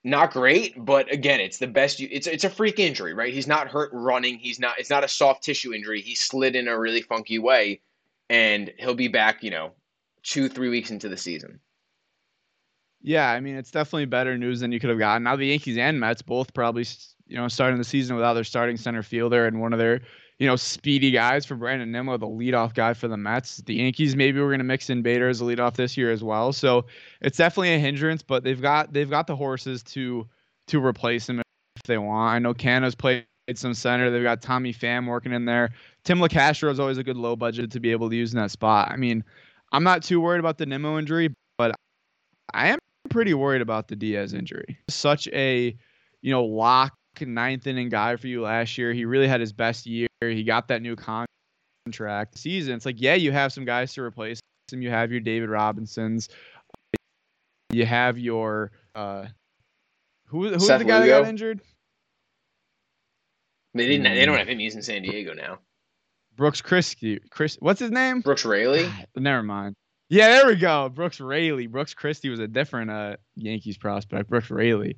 [0.03, 1.99] Not great, but again, it's the best.
[1.99, 3.33] You, it's it's a freak injury, right?
[3.33, 4.37] He's not hurt running.
[4.37, 4.79] He's not.
[4.79, 6.01] It's not a soft tissue injury.
[6.01, 7.81] He slid in a really funky way,
[8.29, 9.43] and he'll be back.
[9.43, 9.71] You know,
[10.23, 11.59] two three weeks into the season.
[13.01, 15.23] Yeah, I mean, it's definitely better news than you could have gotten.
[15.23, 16.85] Now the Yankees and Mets both probably
[17.25, 20.01] you know starting the season without their starting center fielder and one of their
[20.39, 23.57] you know, speedy guys for Brandon Nimmo, the leadoff guy for the Mets.
[23.57, 26.23] The Yankees maybe we're going to mix in Bader as a leadoff this year as
[26.23, 26.53] well.
[26.53, 26.85] So
[27.21, 30.27] it's definitely a hindrance, but they've got they've got the horses to
[30.67, 31.41] to replace him
[31.75, 32.35] if they want.
[32.35, 34.11] I know Canha's played some center.
[34.11, 35.71] They've got Tommy Pham working in there.
[36.03, 38.51] Tim Locastro is always a good low budget to be able to use in that
[38.51, 38.91] spot.
[38.91, 39.23] I mean,
[39.71, 41.73] I'm not too worried about the Nimmo injury, but
[42.53, 44.77] I am pretty worried about the Diaz injury.
[44.87, 45.75] Such a
[46.21, 48.93] you know lock ninth inning guy for you last year.
[48.93, 50.06] He really had his best year.
[50.21, 52.73] He got that new contract season.
[52.75, 54.39] It's like, yeah, you have some guys to replace
[54.71, 54.81] him.
[54.81, 56.29] You have your David Robinsons.
[57.71, 59.27] You have your uh,
[60.25, 60.99] who who's the guy Lugo.
[60.99, 61.61] that got injured?
[63.73, 64.03] They didn't.
[64.03, 64.57] They don't have him.
[64.57, 65.59] He's in San Diego now.
[66.35, 67.19] Brooks Christie.
[67.29, 68.21] Chris, what's his name?
[68.21, 68.89] Brooks Raley.
[69.15, 69.75] Never mind.
[70.09, 70.89] Yeah, there we go.
[70.89, 71.67] Brooks Raley.
[71.67, 74.29] Brooks Christie was a different uh, Yankees prospect.
[74.29, 74.95] Brooks Raley.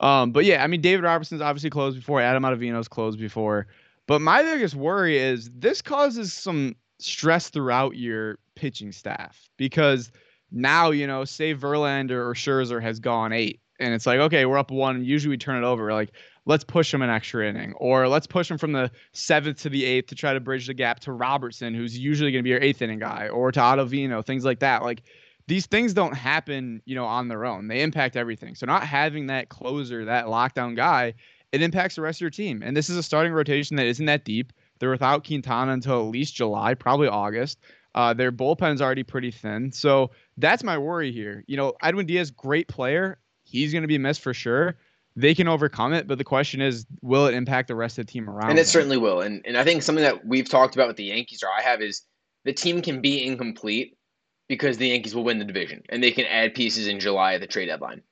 [0.00, 2.20] Um, but yeah, I mean, David Robertson's obviously closed before.
[2.20, 3.66] Adam Ottavino's closed before.
[4.06, 10.10] But my biggest worry is this causes some stress throughout your pitching staff because
[10.50, 13.60] now, you know, say Verlander or Scherzer has gone eight.
[13.78, 15.04] And it's like, okay, we're up one.
[15.04, 15.92] Usually we turn it over.
[15.92, 16.12] Like,
[16.46, 17.74] let's push him an extra inning.
[17.74, 20.72] Or let's push him from the seventh to the eighth to try to bridge the
[20.72, 24.24] gap to Robertson, who's usually going to be your eighth inning guy, or to Ottavino,
[24.24, 24.82] things like that.
[24.82, 25.02] Like,
[25.46, 27.68] these things don't happen, you know, on their own.
[27.68, 28.54] They impact everything.
[28.54, 31.14] So not having that closer, that lockdown guy,
[31.52, 32.62] it impacts the rest of your team.
[32.62, 34.52] And this is a starting rotation that isn't that deep.
[34.78, 37.58] They're without Quintana until at least July, probably August.
[37.94, 39.72] Uh, their bullpen's already pretty thin.
[39.72, 41.44] So that's my worry here.
[41.46, 43.18] You know, Edwin Diaz, great player.
[43.44, 44.76] He's going to be missed for sure.
[45.18, 48.12] They can overcome it, but the question is, will it impact the rest of the
[48.12, 48.50] team around?
[48.50, 48.66] And it them?
[48.66, 49.22] certainly will.
[49.22, 51.80] And and I think something that we've talked about with the Yankees, or I have,
[51.80, 52.02] is
[52.44, 53.96] the team can be incomplete
[54.46, 57.40] because the Yankees will win the division and they can add pieces in July at
[57.40, 58.02] the trade deadline.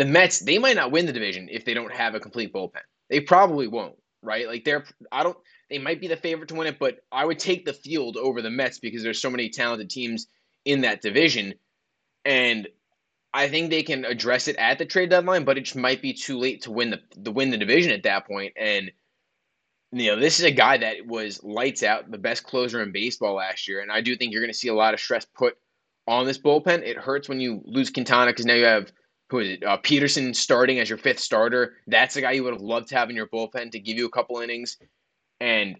[0.00, 2.80] The Mets, they might not win the division if they don't have a complete bullpen.
[3.10, 4.48] They probably won't, right?
[4.48, 5.36] Like they're I don't
[5.68, 8.40] they might be the favorite to win it, but I would take the field over
[8.40, 10.28] the Mets because there's so many talented teams
[10.64, 11.52] in that division.
[12.24, 12.66] And
[13.34, 16.38] I think they can address it at the trade deadline, but it might be too
[16.38, 18.54] late to win the win the division at that point.
[18.56, 18.90] And
[19.92, 23.34] you know, this is a guy that was lights out, the best closer in baseball
[23.34, 25.58] last year, and I do think you're going to see a lot of stress put
[26.08, 26.84] on this bullpen.
[26.86, 28.90] It hurts when you lose Quintana because now you have
[29.30, 29.64] who is it?
[29.64, 31.74] Uh, Peterson starting as your fifth starter.
[31.86, 34.06] That's a guy you would have loved to have in your bullpen to give you
[34.06, 34.76] a couple innings.
[35.38, 35.76] And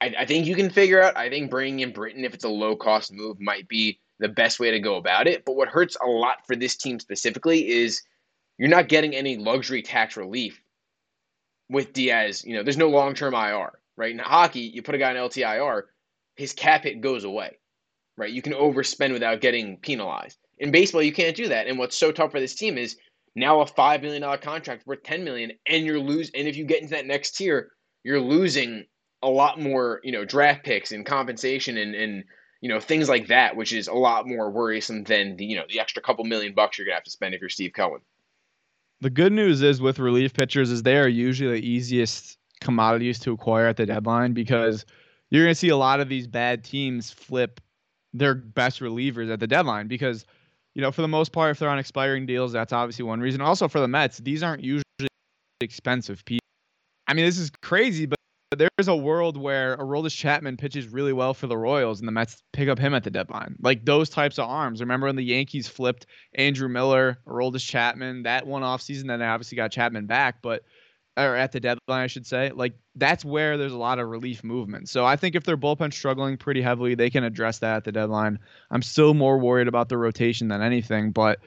[0.00, 1.16] I, I think you can figure out.
[1.16, 4.58] I think bringing in Britton, if it's a low cost move, might be the best
[4.58, 5.44] way to go about it.
[5.44, 8.02] But what hurts a lot for this team specifically is
[8.58, 10.60] you're not getting any luxury tax relief
[11.68, 12.44] with Diaz.
[12.44, 14.10] You know, there's no long term IR, right?
[14.10, 15.82] In hockey, you put a guy in LTIR,
[16.34, 17.58] his cap hit goes away,
[18.16, 18.32] right?
[18.32, 20.38] You can overspend without getting penalized.
[20.60, 21.66] In baseball, you can't do that.
[21.66, 22.96] And what's so tough for this team is
[23.34, 26.30] now a five million dollar contract worth ten million, and you're lose.
[26.34, 27.72] And if you get into that next tier,
[28.04, 28.84] you're losing
[29.22, 32.24] a lot more, you know, draft picks and compensation and and
[32.60, 35.64] you know things like that, which is a lot more worrisome than the you know
[35.68, 38.00] the extra couple million bucks you're gonna have to spend if you're Steve Cohen.
[39.00, 43.32] The good news is with relief pitchers is they are usually the easiest commodities to
[43.32, 44.84] acquire at the deadline because
[45.30, 47.60] you're to see a lot of these bad teams flip
[48.12, 50.26] their best relievers at the deadline because
[50.80, 53.42] you know for the most part if they're on expiring deals that's obviously one reason
[53.42, 54.82] also for the Mets these aren't usually
[55.60, 56.40] expensive people
[57.06, 58.16] I mean this is crazy but
[58.56, 62.42] there's a world where Aroldis Chapman pitches really well for the Royals and the Mets
[62.54, 63.54] pick up him at the deadline.
[63.60, 64.80] Like those types of arms.
[64.80, 69.26] Remember when the Yankees flipped Andrew Miller, Aroldis Chapman, that one off season, then they
[69.26, 70.64] obviously got Chapman back, but
[71.16, 72.50] or at the deadline, I should say.
[72.50, 74.88] Like that's where there's a lot of relief movement.
[74.88, 77.92] So I think if their bullpen's struggling pretty heavily, they can address that at the
[77.92, 78.38] deadline.
[78.70, 81.40] I'm still more worried about the rotation than anything, but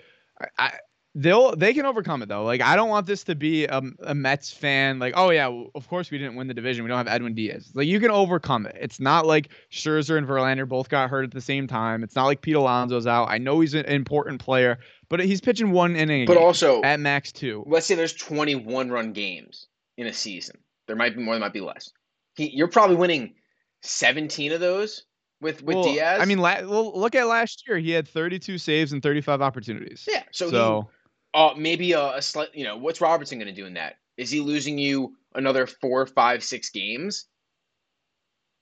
[0.58, 0.73] I,
[1.15, 2.43] they'll they can overcome it though.
[2.43, 5.88] Like I don't want this to be a, a Mets fan like, oh yeah, of
[5.88, 6.84] course we didn't win the division.
[6.84, 7.71] We don't have Edwin Diaz.
[7.73, 8.76] Like you can overcome it.
[8.80, 12.04] It's not like Scherzer and Verlander both got hurt at the same time.
[12.04, 13.30] It's not like Pete Alonso's out.
[13.30, 16.26] I know he's an important player, but he's pitching one inning.
[16.26, 17.63] But also at max two.
[17.67, 20.58] Let's say there's 21 run games in a season.
[20.88, 21.36] There might be more.
[21.36, 21.91] There might be less.
[22.36, 23.36] He, you're probably winning
[23.84, 25.04] 17 of those
[25.39, 26.19] with with well, Diaz.
[26.21, 27.78] I mean, la- well, look at last year.
[27.78, 30.08] He had 32 saves and 35 opportunities.
[30.10, 30.23] Yeah.
[30.32, 31.03] So, so he,
[31.34, 33.98] uh, maybe a, a slight, you know, what's Robertson going to do in that?
[34.17, 37.26] Is he losing you another four, five, six games?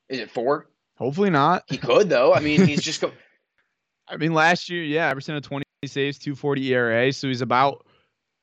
[0.09, 0.69] Is it four?
[0.97, 1.63] Hopefully not.
[1.67, 2.33] He could though.
[2.33, 3.11] I mean, he's just go.
[4.07, 7.85] I mean, last year, yeah, Everson had 20 saves, 240 ERA, so he's about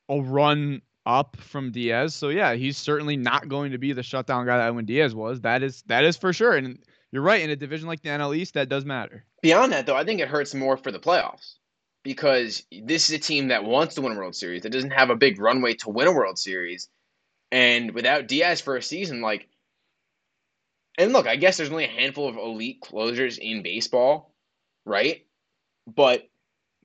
[0.09, 2.15] a run up from Diaz.
[2.15, 5.41] So yeah, he's certainly not going to be the shutdown guy that Edwin Diaz was.
[5.43, 6.57] That is that is for sure.
[6.57, 6.79] And
[7.13, 9.25] you're right, in a division like the NL East, that does matter.
[9.43, 11.55] Beyond that, though, I think it hurts more for the playoffs
[12.03, 15.11] because this is a team that wants to win a World Series that doesn't have
[15.11, 16.89] a big runway to win a World Series,
[17.51, 19.49] and without Diaz for a season, like,
[20.99, 24.35] and look, I guess there's only a handful of elite closers in baseball,
[24.85, 25.25] right?
[25.87, 26.29] But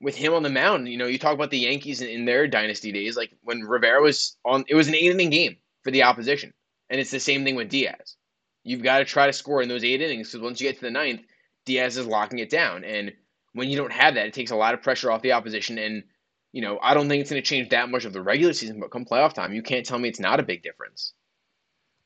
[0.00, 2.46] with him on the mound, you know, you talk about the Yankees in, in their
[2.46, 6.02] dynasty days, like when Rivera was on, it was an eight inning game for the
[6.02, 6.52] opposition,
[6.90, 8.16] and it's the same thing with Diaz.
[8.62, 10.84] You've got to try to score in those eight innings because once you get to
[10.84, 11.20] the ninth,
[11.66, 13.12] Diaz is locking it down, and
[13.54, 15.78] when you don't have that, it takes a lot of pressure off the opposition.
[15.78, 16.04] And,
[16.52, 18.80] you know, I don't think it's going to change that much of the regular season,
[18.80, 21.14] but come playoff time, you can't tell me it's not a big difference.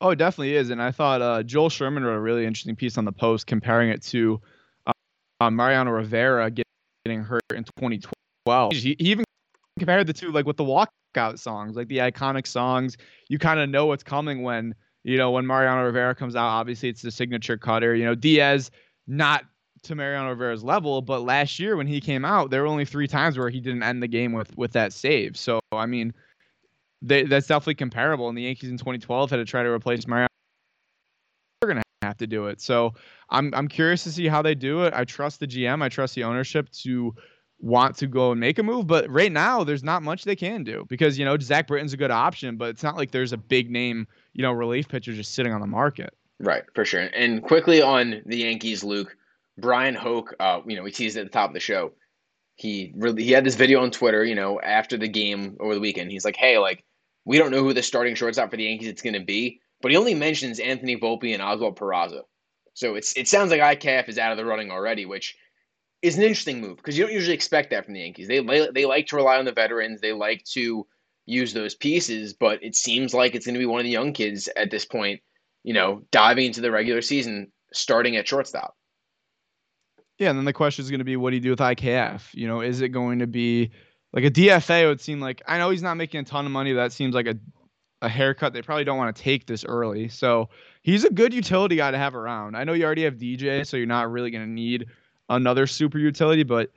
[0.00, 0.70] Oh, it definitely is.
[0.70, 3.90] And I thought uh, Joel Sherman wrote a really interesting piece on the post comparing
[3.90, 4.40] it to
[5.40, 8.72] uh, Mariano Rivera getting hurt in 2012.
[8.72, 9.24] He, he even
[9.78, 12.96] compared the two, like with the walkout songs, like the iconic songs.
[13.28, 16.46] You kind of know what's coming when, you know, when Mariano Rivera comes out.
[16.46, 17.94] Obviously, it's the signature cutter.
[17.94, 18.70] You know, Diaz
[19.08, 19.44] not
[19.82, 23.08] to Mariano Rivera's level, but last year when he came out, there were only three
[23.08, 25.36] times where he didn't end the game with with that save.
[25.36, 26.12] So I mean,
[27.02, 28.28] they, that's definitely comparable.
[28.28, 30.28] And the Yankees in 2012 had to try to replace Mariano.
[31.60, 32.60] They're gonna have to do it.
[32.60, 32.94] So
[33.30, 34.94] I'm I'm curious to see how they do it.
[34.94, 35.82] I trust the GM.
[35.82, 37.14] I trust the ownership to
[37.60, 38.86] want to go and make a move.
[38.86, 41.96] But right now, there's not much they can do because you know Zach Britton's a
[41.96, 45.34] good option, but it's not like there's a big name you know relief pitcher just
[45.34, 46.14] sitting on the market.
[46.40, 47.08] Right, for sure.
[47.14, 49.16] And quickly on the Yankees, Luke.
[49.58, 51.92] Bryan Hoch, uh, you know, we teased at the top of the show.
[52.56, 55.80] He really he had this video on Twitter, you know, after the game over the
[55.80, 56.10] weekend.
[56.10, 56.84] He's like, "Hey, like,
[57.24, 59.90] We don't know who the starting shortstop for the Yankees it's going to be, but
[59.90, 62.22] he only mentions Anthony Volpe and Oswald Peraza.
[62.74, 65.36] So it's it sounds like IKF is out of the running already, which
[66.02, 68.28] is an interesting move because you don't usually expect that from the Yankees.
[68.28, 68.40] They
[68.72, 70.00] they like to rely on the veterans.
[70.00, 70.86] They like to
[71.26, 74.12] use those pieces, but it seems like it's going to be one of the young
[74.12, 75.20] kids at this point,
[75.64, 78.74] you know, diving into the regular season, starting at shortstop.
[80.18, 82.34] Yeah, and then the question is going to be, what do you do with IKF?
[82.34, 83.70] You know, is it going to be
[84.12, 84.82] like a DFA?
[84.82, 86.72] It Would seem like I know he's not making a ton of money.
[86.72, 87.36] That seems like a
[88.00, 90.08] a haircut they probably don't want to take this early.
[90.08, 90.48] So
[90.82, 92.56] he's a good utility guy to have around.
[92.56, 94.86] I know you already have DJ, so you're not really going to need
[95.28, 96.70] another super utility, but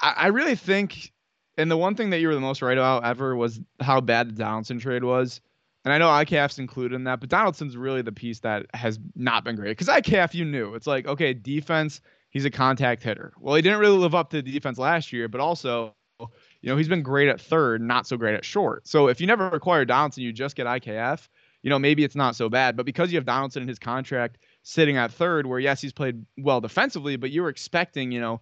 [0.00, 1.12] I, I really think
[1.56, 4.30] and the one thing that you were the most right about ever was how bad
[4.30, 5.40] the Donaldson trade was.
[5.84, 9.44] And I know IKF's included in that, but Donaldson's really the piece that has not
[9.44, 9.76] been great.
[9.76, 10.74] Because IKF, you knew.
[10.74, 12.00] It's like, okay, defense,
[12.34, 13.32] he's a contact hitter.
[13.40, 16.28] Well, he didn't really live up to the defense last year, but also, you
[16.68, 18.86] know, he's been great at third, not so great at short.
[18.86, 21.26] So if you never acquire Donaldson, you just get IKF,
[21.62, 22.76] you know, maybe it's not so bad.
[22.76, 26.26] But because you have Donaldson in his contract sitting at third, where yes, he's played
[26.36, 28.40] well defensively, but you were expecting, you know,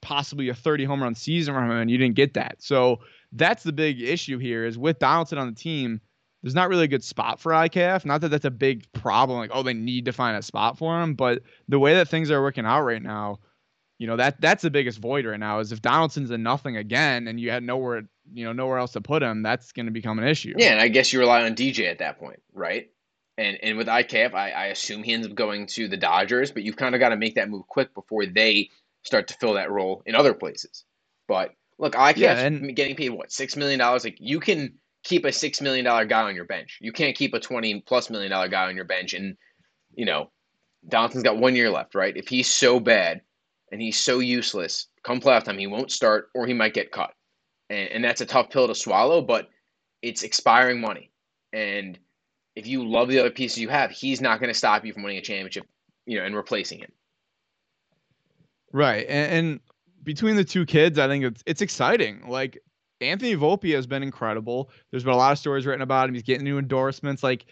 [0.00, 2.56] possibly a 30 home run season from him, and you didn't get that.
[2.60, 3.00] So
[3.32, 6.00] that's the big issue here is with Donaldson on the team,
[6.42, 8.04] there's not really a good spot for IKF.
[8.04, 11.00] Not that that's a big problem, like oh they need to find a spot for
[11.00, 13.38] him, but the way that things are working out right now,
[13.98, 17.28] you know that that's the biggest void right now is if Donaldson's a nothing again
[17.28, 18.02] and you had nowhere
[18.32, 20.54] you know nowhere else to put him, that's going to become an issue.
[20.56, 22.90] Yeah, and I guess you rely on DJ at that point, right?
[23.38, 26.62] And and with IKF, I, I assume he ends up going to the Dodgers, but
[26.64, 28.70] you've kind of got to make that move quick before they
[29.04, 30.84] start to fill that role in other places.
[31.28, 34.04] But look, I can't yeah, and, getting paid what six million dollars.
[34.04, 36.78] Like you can keep a six million dollar guy on your bench.
[36.80, 39.14] You can't keep a twenty plus million dollar guy on your bench.
[39.14, 39.36] And
[39.94, 40.30] you know,
[40.88, 42.16] Donaldson's got one year left, right?
[42.16, 43.20] If he's so bad
[43.70, 47.12] and he's so useless, come playoff time, he won't start or he might get cut.
[47.70, 49.48] And, and that's a tough pill to swallow, but
[50.02, 51.10] it's expiring money.
[51.52, 51.98] And
[52.56, 55.02] if you love the other pieces you have, he's not going to stop you from
[55.02, 55.66] winning a championship,
[56.06, 56.92] you know, and replacing him.
[58.72, 59.06] Right.
[59.08, 59.60] And, and
[60.02, 62.26] between the two kids, I think it's it's exciting.
[62.26, 62.58] Like
[63.02, 64.70] Anthony Volpe has been incredible.
[64.90, 66.14] There's been a lot of stories written about him.
[66.14, 67.22] He's getting new endorsements.
[67.22, 67.46] Like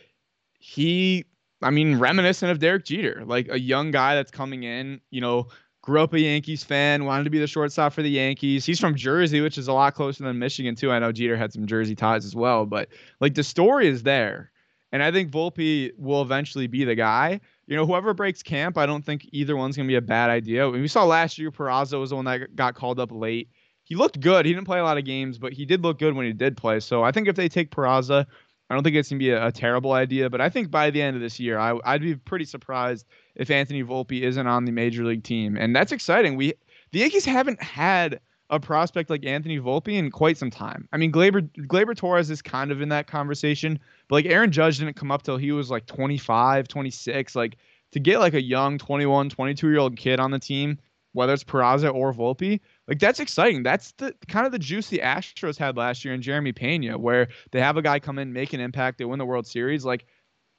[0.58, 1.24] he,
[1.62, 5.00] I mean, reminiscent of Derek Jeter, like a young guy that's coming in.
[5.10, 5.48] You know,
[5.82, 8.64] grew up a Yankees fan, wanted to be the shortstop for the Yankees.
[8.64, 10.92] He's from Jersey, which is a lot closer than Michigan too.
[10.92, 12.88] I know Jeter had some Jersey ties as well, but
[13.20, 14.50] like the story is there,
[14.92, 18.84] and I think Volpe will eventually be the guy you know, whoever breaks camp, I
[18.84, 20.68] don't think either one's going to be a bad idea.
[20.68, 23.48] We saw last year Peraza was the one that got called up late.
[23.90, 24.46] He looked good.
[24.46, 26.56] He didn't play a lot of games, but he did look good when he did
[26.56, 26.78] play.
[26.78, 28.24] So I think if they take Peraza,
[28.70, 30.30] I don't think it's to be a, a, terrible idea.
[30.30, 33.50] But I think by the end of this year, I, I'd be pretty surprised if
[33.50, 36.36] Anthony Volpe isn't on the major league team, and that's exciting.
[36.36, 36.54] We
[36.92, 40.86] the Yankees haven't had a prospect like Anthony Volpe in quite some time.
[40.92, 43.76] I mean, Glaber Gleyber Torres is kind of in that conversation,
[44.06, 47.34] but like Aaron Judge didn't come up till he was like 25, 26.
[47.34, 47.56] Like
[47.90, 50.78] to get like a young 21, 22 year old kid on the team,
[51.12, 53.62] whether it's Peraza or Volpe, like that's exciting.
[53.62, 57.28] That's the kind of the juice the Astros had last year in Jeremy Pena, where
[57.50, 59.84] they have a guy come in, make an impact, they win the World Series.
[59.84, 60.06] Like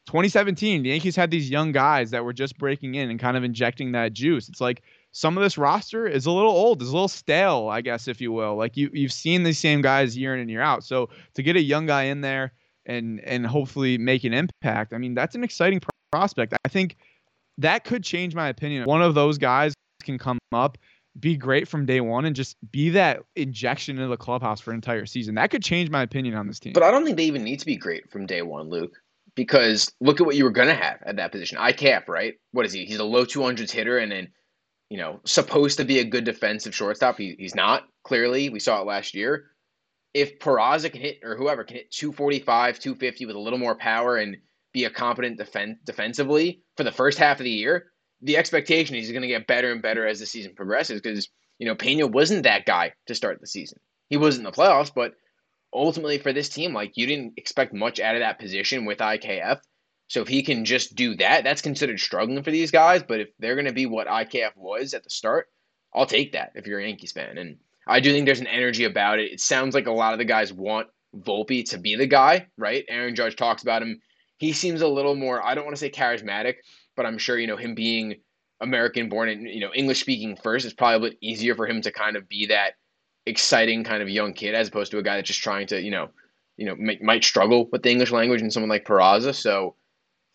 [0.07, 3.43] 2017, the Yankees had these young guys that were just breaking in and kind of
[3.43, 4.49] injecting that juice.
[4.49, 7.81] It's like some of this roster is a little old, is a little stale, I
[7.81, 8.55] guess, if you will.
[8.55, 10.83] Like you you've seen these same guys year in and year out.
[10.83, 12.53] So to get a young guy in there
[12.85, 16.53] and and hopefully make an impact, I mean, that's an exciting prospect.
[16.65, 16.97] I think
[17.57, 18.85] that could change my opinion.
[18.85, 20.77] One of those guys can come up,
[21.19, 24.75] be great from day one, and just be that injection into the clubhouse for an
[24.75, 25.35] entire season.
[25.35, 26.73] That could change my opinion on this team.
[26.73, 28.93] But I don't think they even need to be great from day one, Luke.
[29.33, 31.57] Because look at what you were gonna have at that position.
[31.57, 32.33] IKF, right?
[32.51, 32.85] What is he?
[32.85, 34.27] He's a low 200s hitter, and then
[34.91, 37.17] you know, supposed to be a good defensive shortstop.
[37.17, 38.49] He, he's not, clearly.
[38.49, 39.45] We saw it last year.
[40.13, 44.17] If Peraza can hit, or whoever can hit 245, 250 with a little more power
[44.17, 44.35] and
[44.73, 49.05] be a competent defen- defensively for the first half of the year, the expectation is
[49.05, 52.07] he's going to get better and better as the season progresses because, you know, Pena
[52.07, 53.79] wasn't that guy to start the season.
[54.09, 55.13] He wasn't in the playoffs, but
[55.73, 59.59] ultimately for this team, like, you didn't expect much out of that position with IKF.
[60.07, 63.01] So if he can just do that, that's considered struggling for these guys.
[63.01, 65.47] But if they're going to be what IKF was at the start,
[65.93, 67.37] I'll take that if you're a Yankees fan.
[67.37, 67.57] And
[67.87, 69.31] I do think there's an energy about it.
[69.31, 72.85] It sounds like a lot of the guys want Volpe to be the guy, right?
[72.89, 74.01] Aaron Judge talks about him.
[74.37, 76.55] He seems a little more, I don't want to say charismatic,
[76.95, 78.15] but I'm sure, you know, him being
[78.59, 81.81] American born and, you know, English speaking first, it's probably a bit easier for him
[81.81, 82.73] to kind of be that
[83.25, 85.91] exciting kind of young kid as opposed to a guy that's just trying to, you
[85.91, 86.09] know,
[86.57, 89.33] you know, might, might struggle with the English language and someone like Peraza.
[89.33, 89.75] So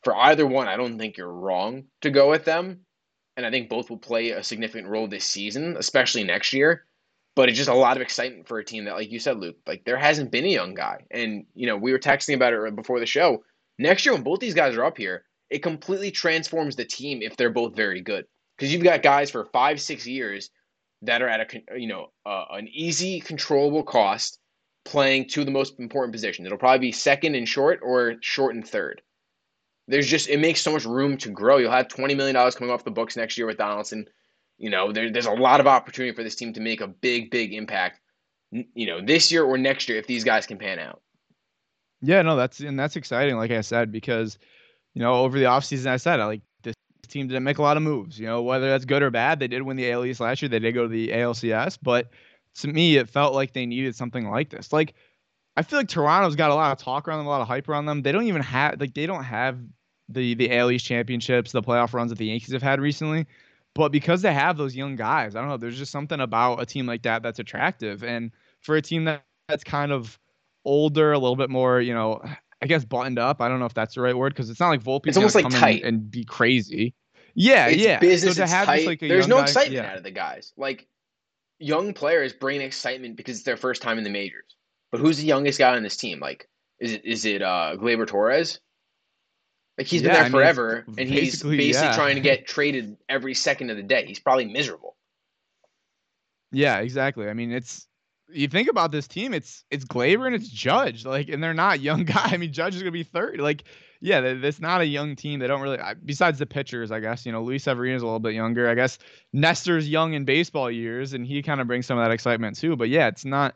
[0.03, 2.81] for either one, I don't think you're wrong to go with them.
[3.37, 6.87] And I think both will play a significant role this season, especially next year.
[7.37, 9.57] but it's just a lot of excitement for a team that, like you said, Luke,
[9.67, 11.05] like there hasn't been a young guy.
[11.11, 13.45] And, you know, we were texting about it before the show.
[13.79, 17.37] Next year, when both these guys are up here, it completely transforms the team if
[17.37, 18.27] they're both very good.
[18.57, 20.51] Because you've got guys for five, six years
[21.03, 24.39] that are at a, you know, uh, an easy, controllable cost
[24.85, 26.47] playing to the most important positions.
[26.47, 29.03] It'll probably be second and short or short and third.
[29.89, 31.59] There's just, it makes so much room to grow.
[31.59, 34.07] You'll have $20 million coming off the books next year with Donaldson.
[34.59, 37.31] You know, there, there's a lot of opportunity for this team to make a big,
[37.31, 38.01] big impact,
[38.51, 41.03] you know, this year or next year if these guys can pan out.
[42.01, 44.39] Yeah, no, that's and that's exciting, like I said, because
[44.97, 46.75] you know, over the offseason I said I like this
[47.07, 48.19] team didn't make a lot of moves.
[48.19, 50.49] You know, whether that's good or bad, they did win the AL East last year.
[50.49, 52.09] They did go to the ALCS, but
[52.61, 54.73] to me, it felt like they needed something like this.
[54.73, 54.95] Like,
[55.55, 57.69] I feel like Toronto's got a lot of talk around them, a lot of hype
[57.69, 58.01] around them.
[58.01, 59.59] They don't even have like they don't have
[60.09, 63.27] the the AL East championships, the playoff runs that the Yankees have had recently.
[63.75, 65.59] But because they have those young guys, I don't know.
[65.59, 68.03] There's just something about a team like that that's attractive.
[68.03, 68.31] And
[68.63, 70.19] for a team that, that's kind of
[70.65, 72.23] older, a little bit more, you know,
[72.63, 73.41] I guess buttoned up.
[73.41, 75.07] I don't know if that's the right word because it's not like Volpe.
[75.07, 76.95] It's almost like tight and be crazy.
[77.35, 77.99] Yeah, it's yeah.
[77.99, 78.77] Business, so have tight.
[78.77, 79.91] Just, like, there's no guy, excitement yeah.
[79.91, 80.53] out of the guys.
[80.57, 80.89] Like
[81.59, 84.57] young players bring excitement because it's their first time in the majors.
[84.91, 86.19] But who's the youngest guy on this team?
[86.19, 86.49] Like,
[86.81, 88.61] is it is it uh Gleyber Torres?
[89.77, 91.95] Like he's been there I mean, forever, and he's basically, basically yeah.
[91.95, 94.07] trying to get traded every second of the day.
[94.07, 94.97] He's probably miserable.
[96.53, 97.29] Yeah, exactly.
[97.29, 97.87] I mean, it's
[98.29, 101.81] you think about this team, it's it's Gleyber and it's Judge, like, and they're not
[101.81, 102.31] young guy.
[102.33, 103.41] I mean, Judge is gonna be third.
[103.41, 103.65] Like,
[104.01, 105.39] yeah, it's not a young team.
[105.41, 105.79] They don't really.
[106.05, 108.69] Besides the pitchers, I guess you know Luis Severino's a little bit younger.
[108.69, 108.99] I guess
[109.33, 112.77] Nestor's young in baseball years, and he kind of brings some of that excitement too.
[112.77, 113.55] But yeah, it's not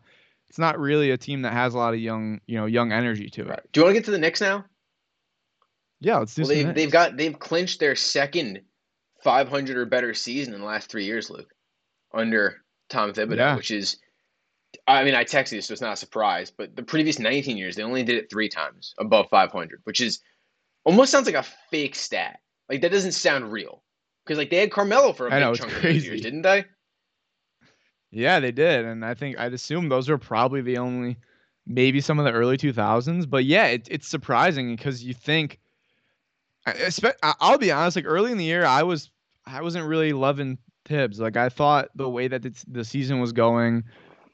[0.49, 3.29] it's not really a team that has a lot of young you know young energy
[3.31, 3.69] to it.
[3.73, 4.65] Do you want to get to the Knicks now?
[6.01, 8.63] Yeah, let's do Well, they've they've got they've clinched their second
[9.23, 11.51] 500 or better season in the last three years, Luke,
[12.15, 13.57] under Tom Thibodeau, Yeah.
[13.57, 13.99] which is.
[14.87, 16.51] I mean, I texted you, so it's not a surprise.
[16.51, 20.21] But the previous 19 years, they only did it three times above 500, which is
[20.85, 22.41] almost sounds like a fake stat.
[22.69, 23.83] Like that doesn't sound real.
[24.25, 26.65] Because like they had Carmelo for a big know, chunk of those years, didn't they?
[28.11, 31.17] Yeah, they did, and I think I'd assume those were probably the only,
[31.67, 33.29] maybe some of the early 2000s.
[33.29, 35.61] But yeah, it, it's surprising because you think,
[37.23, 39.11] I'll be honest, like early in the year, I was
[39.47, 41.21] I wasn't really loving Thibs.
[41.21, 43.85] Like I thought the way that the season was going,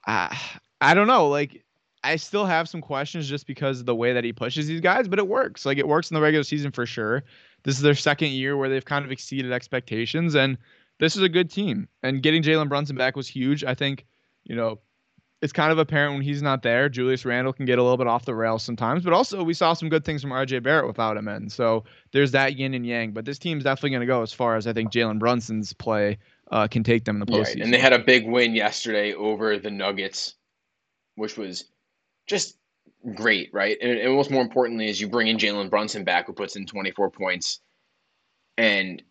[0.06, 1.62] I don't know, like.
[2.04, 5.08] I still have some questions just because of the way that he pushes these guys,
[5.08, 5.66] but it works.
[5.66, 7.24] Like it works in the regular season for sure.
[7.64, 10.56] This is their second year where they've kind of exceeded expectations, and
[11.00, 11.88] this is a good team.
[12.04, 13.64] And getting Jalen Brunson back was huge.
[13.64, 14.06] I think,
[14.44, 14.78] you know,
[15.42, 16.88] it's kind of apparent when he's not there.
[16.88, 19.72] Julius Randle can get a little bit off the rails sometimes, but also we saw
[19.72, 21.50] some good things from RJ Barrett without him in.
[21.50, 23.10] So there's that yin and yang.
[23.10, 26.18] But this team's definitely going to go as far as I think Jalen Brunson's play
[26.50, 27.62] uh, can take them in the postseason.
[27.62, 30.34] and they had a big win yesterday over the Nuggets,
[31.16, 31.64] which was
[32.26, 32.56] just
[33.14, 33.76] great, right?
[33.80, 36.66] And, and what's more importantly is you bring in Jalen Brunson back, who puts in
[36.66, 37.60] 24 points,
[38.56, 39.02] and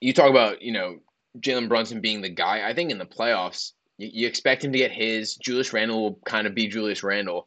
[0.00, 0.98] you talk about you know
[1.38, 2.68] Jalen Brunson being the guy.
[2.68, 5.36] I think in the playoffs, you, you expect him to get his.
[5.36, 7.46] Julius Randle will kind of be Julius Randle.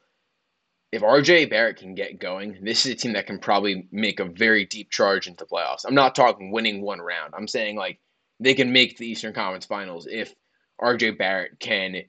[0.92, 4.26] If RJ Barrett can get going, this is a team that can probably make a
[4.26, 5.86] very deep charge into the playoffs.
[5.88, 7.34] I'm not talking winning one round.
[7.36, 8.00] I'm saying like
[8.40, 10.34] they can make the Eastern Conference Finals if
[10.82, 12.02] RJ Barrett can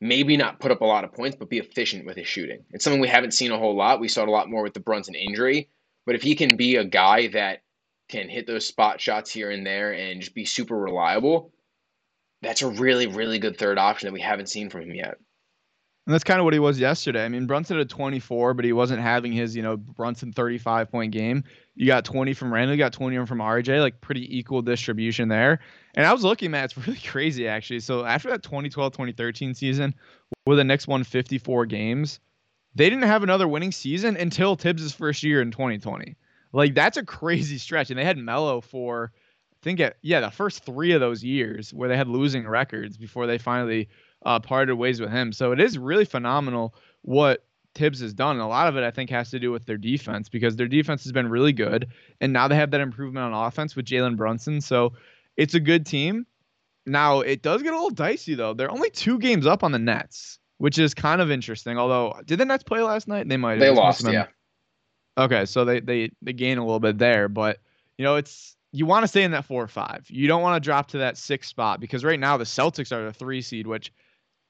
[0.00, 2.64] maybe not put up a lot of points, but be efficient with his shooting.
[2.70, 4.00] It's something we haven't seen a whole lot.
[4.00, 5.70] We saw it a lot more with the Brunson injury.
[6.06, 7.60] But if he can be a guy that
[8.08, 11.52] can hit those spot shots here and there and just be super reliable,
[12.42, 15.16] that's a really, really good third option that we haven't seen from him yet.
[16.06, 17.24] And that's kind of what he was yesterday.
[17.24, 21.12] I mean, Brunson had 24, but he wasn't having his, you know, Brunson 35 point
[21.12, 21.44] game.
[21.76, 25.60] You got 20 from Randle, you got 20 from RJ, like pretty equal distribution there.
[25.94, 27.80] And I was looking, Matt, it's really crazy actually.
[27.80, 29.94] So after that 2012 2013 season,
[30.44, 32.20] where the Knicks won 54 games,
[32.74, 36.16] they didn't have another winning season until Thibs' first year in 2020.
[36.52, 37.88] Like that's a crazy stretch.
[37.88, 41.72] And they had Melo for, I think, at, yeah, the first three of those years
[41.72, 43.88] where they had losing records before they finally
[44.24, 45.32] uh, parted ways with him.
[45.32, 47.44] So it is really phenomenal what
[47.74, 48.36] Thibs has done.
[48.36, 50.68] And a lot of it, I think, has to do with their defense because their
[50.68, 51.88] defense has been really good.
[52.20, 54.60] And now they have that improvement on offense with Jalen Brunson.
[54.60, 54.92] So
[55.36, 56.26] it's a good team.
[56.86, 58.54] Now, it does get a little dicey, though.
[58.54, 61.78] They're only two games up on the Nets, which is kind of interesting.
[61.78, 63.28] Although, did the Nets play last night?
[63.28, 63.60] They might have.
[63.60, 64.26] They lost, yeah.
[65.16, 67.58] Okay, so they they they gain a little bit there, but
[67.98, 70.04] you know it's you want to stay in that four or five.
[70.08, 73.04] You don't want to drop to that six spot because right now the Celtics are
[73.04, 73.92] the three seed, which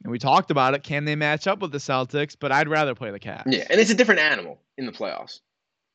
[0.04, 0.82] and we talked about it.
[0.82, 2.36] Can they match up with the Celtics?
[2.38, 3.44] But I'd rather play the Cavs.
[3.46, 5.40] Yeah, and it's a different animal in the playoffs.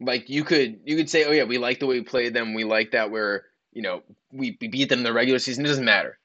[0.01, 2.53] Like you could you could say, oh yeah, we like the way we played them.
[2.53, 4.01] We like that we're you know
[4.31, 5.63] we, we beat them in the regular season.
[5.63, 6.17] It doesn't matter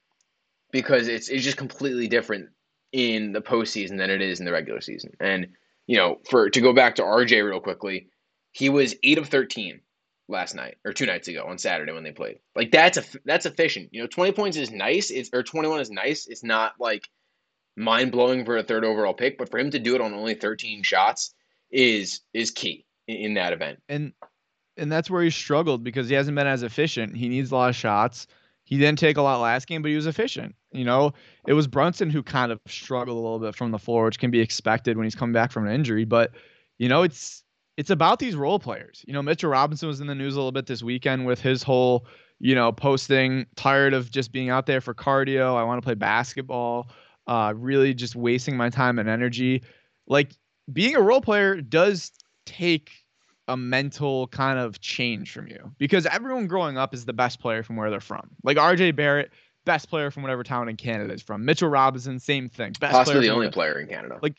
[0.73, 2.49] because it's it's just completely different
[2.93, 5.13] in the postseason than it is in the regular season.
[5.21, 5.49] And
[5.87, 8.09] you know, for to go back to RJ real quickly,
[8.53, 9.81] he was eight of thirteen
[10.29, 12.39] last night or two nights ago on Saturday when they played.
[12.57, 13.91] Like that's a that's efficient.
[13.93, 15.11] You know, twenty points is nice.
[15.11, 16.27] It's or twenty one is nice.
[16.29, 17.11] It's not like
[17.77, 20.35] mind blowing for a third overall pick, but for him to do it on only
[20.35, 21.35] thirteen shots
[21.71, 23.81] is is key in, in that event.
[23.89, 24.13] And
[24.77, 27.17] and that's where he struggled because he hasn't been as efficient.
[27.17, 28.27] He needs a lot of shots.
[28.65, 30.55] He didn't take a lot last game, but he was efficient.
[30.73, 31.13] You know,
[31.47, 34.31] it was Brunson who kind of struggled a little bit from the floor, which can
[34.31, 36.05] be expected when he's coming back from an injury.
[36.05, 36.33] But
[36.79, 37.45] you know, it's
[37.77, 39.05] it's about these role players.
[39.07, 41.63] You know, Mitchell Robinson was in the news a little bit this weekend with his
[41.63, 42.07] whole,
[42.41, 45.57] you know, posting tired of just being out there for cardio.
[45.57, 46.91] I want to play basketball.
[47.27, 49.63] Uh, really just wasting my time and energy.
[50.07, 50.33] Like
[50.73, 52.13] being a role player does
[52.47, 52.91] take
[53.49, 57.63] a mental kind of change from you because everyone growing up is the best player
[57.63, 58.31] from where they're from.
[58.43, 59.31] Like RJ Barrett,
[59.65, 61.45] best player from whatever town in Canada is from.
[61.45, 62.73] Mitchell Robinson, same thing.
[62.81, 64.19] Best Possibly the only player in Canada.
[64.23, 64.35] Like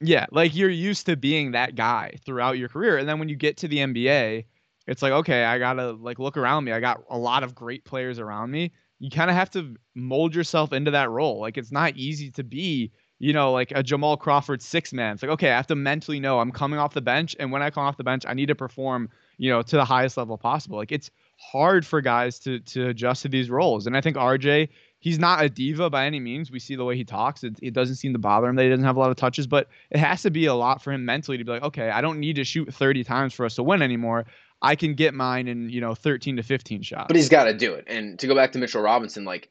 [0.00, 2.98] yeah, like you're used to being that guy throughout your career.
[2.98, 4.44] And then when you get to the NBA,
[4.88, 6.72] it's like, okay, I gotta like look around me.
[6.72, 8.72] I got a lot of great players around me.
[9.02, 11.40] You kind of have to mold yourself into that role.
[11.40, 15.14] Like it's not easy to be, you know, like a Jamal Crawford six man.
[15.14, 17.34] It's like, okay, I have to mentally know I'm coming off the bench.
[17.40, 19.84] And when I come off the bench, I need to perform, you know, to the
[19.84, 20.78] highest level possible.
[20.78, 23.86] Like it's hard for guys to to adjust to these roles.
[23.86, 24.68] And I think RJ
[25.02, 26.50] he's not a diva by any means.
[26.50, 27.42] We see the way he talks.
[27.42, 29.48] It, it, doesn't seem to bother him that he doesn't have a lot of touches,
[29.48, 32.00] but it has to be a lot for him mentally to be like, okay, I
[32.00, 34.26] don't need to shoot 30 times for us to win anymore.
[34.62, 37.06] I can get mine in, you know, 13 to 15 shots.
[37.08, 37.84] But he's got to do it.
[37.88, 39.50] And to go back to Mitchell Robinson, like,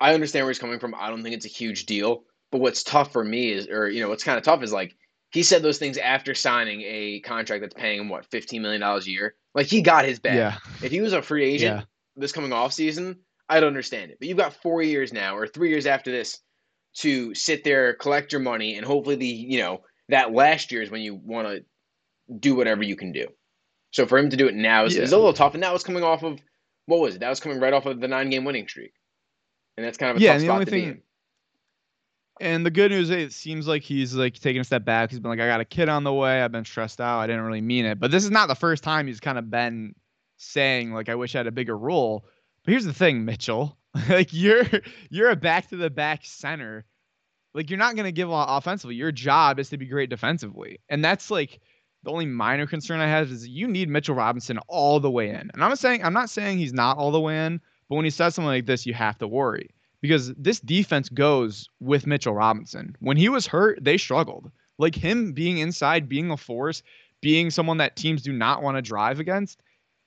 [0.00, 0.94] I understand where he's coming from.
[0.94, 2.24] I don't think it's a huge deal.
[2.50, 4.96] But what's tough for me is, or, you know, what's kind of tough is like,
[5.30, 8.98] he said those things after signing a contract that's paying him, what, $15 million a
[9.02, 9.36] year?
[9.54, 10.36] Like, he got his bag.
[10.36, 10.56] Yeah.
[10.82, 11.84] If he was a free agent yeah.
[12.16, 14.18] this coming off season, I'd understand it.
[14.18, 16.40] But you've got four years now, or three years after this,
[16.94, 20.90] to sit there, collect your money, and hopefully the you know that last year is
[20.90, 21.64] when you want to
[22.38, 23.26] do whatever you can do.
[23.92, 25.02] So for him to do it now is, yeah.
[25.02, 26.40] is a little tough, and that was coming off of
[26.86, 27.20] what was it?
[27.20, 28.92] That was coming right off of the nine game winning streak,
[29.76, 31.02] and that's kind of a yeah, tough spot to thing, be in.
[32.40, 35.10] And the good news is, it seems like he's like taking a step back.
[35.10, 36.40] He's been like, I got a kid on the way.
[36.40, 37.18] I've been stressed out.
[37.18, 38.00] I didn't really mean it.
[38.00, 39.94] But this is not the first time he's kind of been
[40.38, 42.24] saying like, I wish I had a bigger role.
[42.64, 43.76] But here's the thing, Mitchell.
[44.08, 44.64] like you're
[45.10, 46.84] you're a back to the back center.
[47.52, 48.94] Like you're not gonna give a lot offensively.
[48.94, 51.60] Your job is to be great defensively, and that's like
[52.02, 55.50] the only minor concern I have is you need Mitchell Robinson all the way in.
[55.52, 58.10] And I'm saying I'm not saying he's not all the way in, but when he
[58.10, 59.70] says something like this, you have to worry
[60.00, 62.96] because this defense goes with Mitchell Robinson.
[63.00, 64.50] When he was hurt, they struggled.
[64.78, 66.82] Like him being inside, being a force,
[67.20, 69.60] being someone that teams do not want to drive against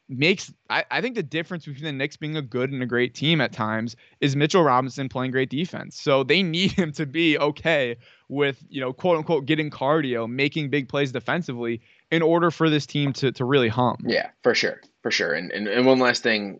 [0.10, 3.14] makes I, I think the difference between the Knicks being a good and a great
[3.16, 6.00] team at times is Mitchell Robinson playing great defense.
[6.00, 7.98] So they need him to be okay
[8.30, 11.82] with, you know, quote unquote getting cardio, making big plays defensively
[12.12, 13.98] in order for this team to to really hum.
[14.06, 14.82] Yeah, for sure.
[15.02, 15.34] For sure.
[15.34, 16.60] And and, and one last thing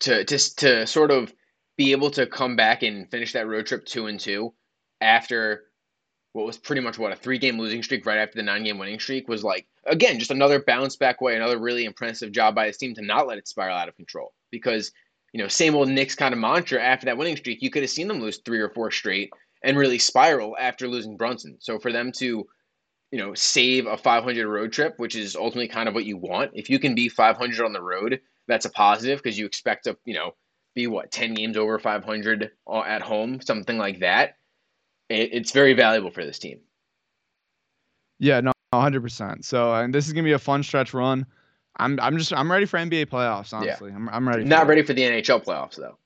[0.00, 1.32] to just to sort of
[1.76, 4.52] be able to come back and finish that road trip two and two
[5.00, 5.64] after
[6.32, 8.78] what was pretty much what a three game losing streak right after the nine game
[8.78, 12.66] winning streak was like again just another bounce back way another really impressive job by
[12.66, 14.92] this team to not let it spiral out of control because
[15.32, 17.90] you know same old Knicks kind of mantra after that winning streak you could have
[17.90, 19.30] seen them lose three or four straight
[19.64, 22.46] and really spiral after losing Brunson so for them to
[23.10, 26.52] you know save a 500 road trip which is ultimately kind of what you want
[26.54, 29.96] if you can be 500 on the road that's a positive because you expect to
[30.04, 30.34] you know
[30.74, 32.50] be what 10 games over 500
[32.86, 34.36] at home something like that
[35.12, 36.60] it's very valuable for this team.
[38.18, 39.44] Yeah, no, 100%.
[39.44, 41.26] So, and this is going to be a fun stretch run.
[41.76, 43.90] I'm I'm just I'm ready for NBA playoffs, honestly.
[43.90, 43.96] Yeah.
[43.96, 44.44] I'm I'm ready.
[44.44, 45.96] Not ready for the NHL playoffs though.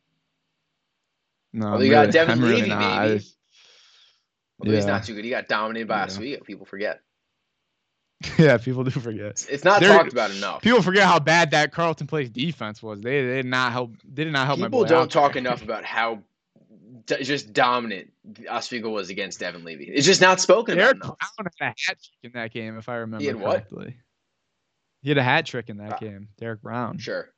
[1.52, 1.72] No.
[1.72, 3.18] Well, you really, got Devin Leary, really baby.
[3.18, 3.36] Just,
[4.62, 4.74] yeah.
[4.74, 5.24] he's not too good.
[5.24, 6.04] He got dominated by yeah.
[6.04, 6.44] Oswego.
[6.44, 7.00] People forget.
[8.38, 9.44] yeah, people do forget.
[9.50, 10.62] It's not They're, talked about enough.
[10.62, 13.00] People forget how bad that Carlton Place defense was.
[13.00, 13.92] They, they did not help.
[14.04, 14.60] They did not help.
[14.60, 16.22] People don't talk enough about how
[17.06, 18.12] d- just dominant
[18.48, 19.84] Oswego was against Devin Levy.
[19.84, 21.18] It's just not spoken Derek about.
[21.18, 23.84] Brown had a hat trick in that game, if I remember he correctly.
[23.84, 23.94] What?
[25.02, 26.98] He had a hat trick in that uh, game, Derek Brown.
[26.98, 27.30] Sure.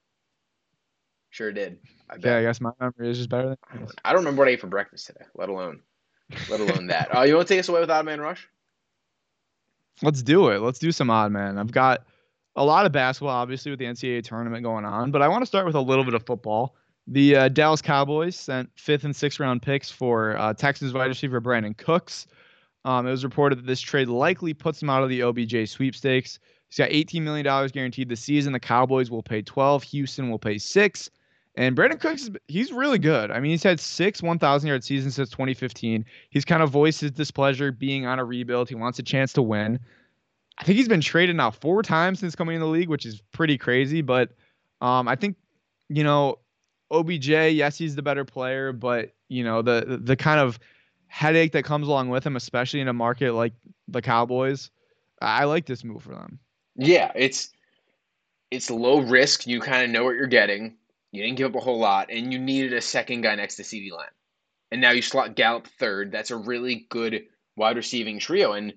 [1.31, 1.79] Sure did.
[2.09, 3.93] I yeah, I guess my memory is just better than yours.
[4.05, 5.83] I don't remember what I ate for breakfast today, let alone
[6.49, 7.15] let alone that.
[7.15, 8.49] Uh, you want to take us away with Odd Man Rush?
[10.03, 10.61] Let's do it.
[10.61, 11.59] Let's do some Odd Man.
[11.59, 12.07] I've got
[12.57, 15.47] a lot of basketball, obviously, with the NCAA tournament going on, but I want to
[15.47, 16.75] start with a little bit of football.
[17.11, 21.41] The uh, Dallas Cowboys sent fifth and sixth round picks for uh, Texas wide receiver
[21.41, 22.27] Brandin Cooks.
[22.85, 26.39] Um, it was reported that this trade likely puts him out of the OBJ sweepstakes.
[26.69, 28.53] He's got $18 million guaranteed this season.
[28.53, 29.83] The Cowboys will pay 12.
[29.85, 31.11] Houston will pay six.
[31.57, 33.31] And Brandin Cooks, he's really good.
[33.31, 36.05] I mean, he's had six 1,000 yard seasons since 2015.
[36.29, 38.69] He's kind of voiced his displeasure being on a rebuild.
[38.69, 39.81] He wants a chance to win.
[40.59, 43.23] I think he's been traded now four times since coming in the league, which is
[43.33, 44.03] pretty crazy.
[44.03, 44.31] But
[44.83, 45.37] um, I think,
[45.89, 46.39] you know,
[46.91, 50.59] OBJ, yes, he's the better player, but you know the the kind of
[51.09, 53.53] headache that comes along with him, especially in a market like
[53.89, 54.71] the Cowboys.
[55.21, 56.39] I like this move for them.
[56.77, 57.51] Yeah, it's
[58.51, 59.47] it's low risk.
[59.47, 60.77] You kind of know what you're getting.
[61.13, 63.63] You didn't give up a whole lot, and you needed a second guy next to
[63.63, 64.09] CeeDee Lamb.
[64.71, 66.13] And now you slot Gallup third.
[66.13, 67.25] That's a really good
[67.57, 68.53] wide receiving trio.
[68.53, 68.73] And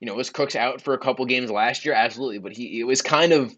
[0.00, 1.94] you know, was Cooks out for a couple games last year?
[1.94, 3.54] Absolutely, but he it was kind of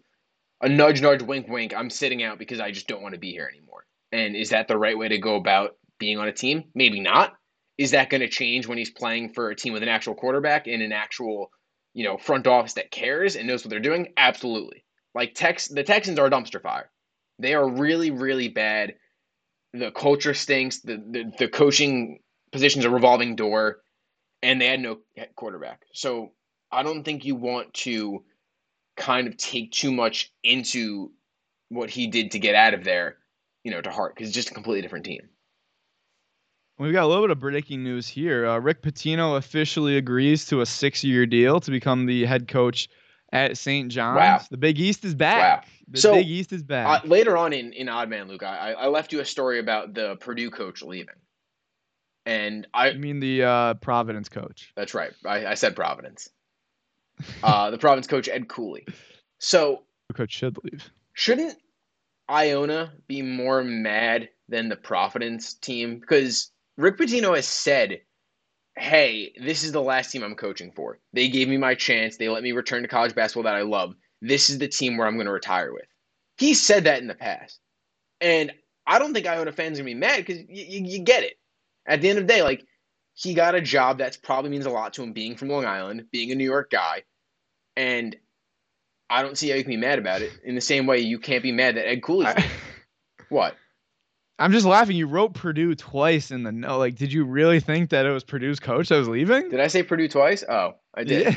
[0.61, 1.73] a nudge, nudge, wink, wink.
[1.75, 3.86] I'm sitting out because I just don't want to be here anymore.
[4.11, 6.65] And is that the right way to go about being on a team?
[6.73, 7.33] Maybe not.
[7.77, 10.67] Is that going to change when he's playing for a team with an actual quarterback
[10.67, 11.51] and an actual,
[11.93, 14.13] you know, front office that cares and knows what they're doing?
[14.17, 14.83] Absolutely.
[15.13, 16.89] Like Tex, the Texans are a dumpster fire.
[17.39, 18.95] They are really, really bad.
[19.73, 20.81] The culture stinks.
[20.81, 22.19] The, the the coaching
[22.51, 23.81] position's a revolving door,
[24.41, 24.99] and they had no
[25.35, 25.81] quarterback.
[25.93, 26.31] So
[26.71, 28.23] I don't think you want to
[28.95, 31.11] kind of take too much into
[31.69, 33.17] what he did to get out of there,
[33.67, 35.27] you know, to heart because it's just a completely different team.
[36.79, 38.47] We've got a little bit of breaking news here.
[38.47, 42.87] Uh, Rick Pitino officially agrees to a six-year deal to become the head coach
[43.33, 43.91] at St.
[43.91, 44.15] John's.
[44.19, 44.39] Wow.
[44.49, 45.63] The Big East is back.
[45.65, 45.69] Wow.
[45.89, 47.03] The So, Big East is back.
[47.03, 49.93] Uh, later on in, in Odd Man, Luke, I, I left you a story about
[49.93, 51.15] the Purdue coach leaving.
[52.25, 54.71] And I, I mean the uh, Providence coach.
[54.77, 56.29] that's right, I, I said Providence.
[57.43, 58.85] Uh, the Providence coach, Ed Cooley.
[59.39, 60.89] So, The coach should leave.
[61.11, 61.57] shouldn't
[62.29, 65.99] Iona be more mad than the Providence team?
[65.99, 68.01] Because Rick Pitino has said,
[68.77, 70.99] hey, this is the last team I'm coaching for.
[71.13, 72.17] They gave me my chance.
[72.17, 73.95] They let me return to college basketball that I love.
[74.21, 75.87] This is the team where I'm going to retire with.
[76.37, 77.59] He said that in the past.
[78.21, 78.51] And
[78.85, 81.23] I don't think Iona fans are going to be mad because y- y- you get
[81.23, 81.39] it.
[81.87, 82.65] At the end of the day, like,
[83.13, 86.05] he got a job that probably means a lot to him being from Long Island,
[86.11, 87.03] being a New York guy.
[87.75, 88.15] And
[89.09, 90.31] I don't see how you can be mad about it.
[90.43, 92.45] In the same way, you can't be mad that Ed Cooley's I,
[93.29, 93.55] what?
[94.39, 94.95] I'm just laughing.
[94.95, 96.77] You wrote Purdue twice in the no.
[96.77, 99.49] Like, did you really think that it was Purdue's coach that was leaving?
[99.49, 100.43] Did I say Purdue twice?
[100.47, 101.23] Oh, I did.
[101.23, 101.35] Yeah.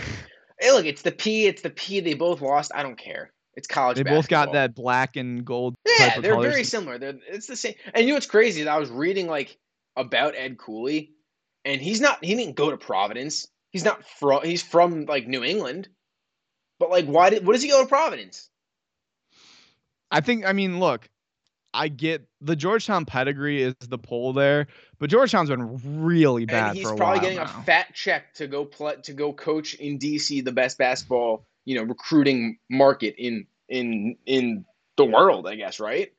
[0.60, 1.46] Hey, look, it's the P.
[1.46, 2.00] It's the P.
[2.00, 2.70] They both lost.
[2.74, 3.32] I don't care.
[3.54, 3.96] It's college.
[3.96, 5.74] They both got that black and gold.
[5.86, 6.52] Yeah, type of they're colors.
[6.52, 6.98] very similar.
[6.98, 7.74] They're it's the same.
[7.94, 9.58] And you know what's crazy is I was reading like
[9.96, 11.12] about Ed Cooley,
[11.64, 12.22] and he's not.
[12.22, 13.48] He didn't go to Providence.
[13.70, 14.42] He's not from.
[14.44, 15.88] He's from like New England.
[16.80, 17.46] But like, why did?
[17.46, 18.48] What does he go to Providence?
[20.10, 20.44] I think.
[20.44, 21.08] I mean, look,
[21.72, 24.66] I get the Georgetown pedigree is the pull there,
[24.98, 27.44] but Georgetown's been really bad and he's probably getting now.
[27.44, 31.76] a fat check to go play, to go coach in DC, the best basketball you
[31.76, 34.64] know recruiting market in in in
[34.96, 35.46] the world.
[35.46, 36.12] I guess right.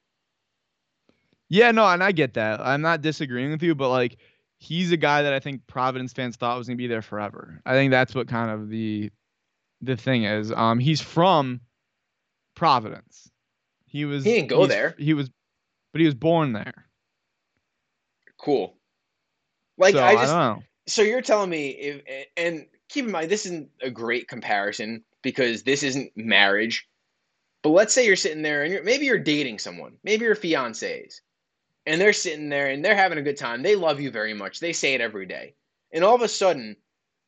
[1.50, 2.62] Yeah, no, and I get that.
[2.62, 4.18] I'm not disagreeing with you, but like
[4.60, 7.62] he's a guy that I think Providence fans thought was gonna be there forever.
[7.66, 9.12] I think that's what kind of the
[9.82, 10.52] the thing is.
[10.52, 11.62] Um, he's from
[12.56, 13.32] Providence.
[13.86, 14.24] He was.
[14.24, 14.96] He didn't go there.
[14.98, 15.30] He was,
[15.92, 16.86] but he was born there.
[18.38, 18.76] Cool.
[19.78, 20.60] Like so, I just know.
[20.88, 25.64] so you're telling me if and keep in mind this isn't a great comparison because
[25.64, 26.88] this isn't marriage.
[27.64, 31.22] But let's say you're sitting there and you're, maybe you're dating someone, maybe your fiancés,
[31.86, 33.62] and they're sitting there and they're having a good time.
[33.62, 34.60] They love you very much.
[34.60, 35.54] They say it every day.
[35.92, 36.76] And all of a sudden,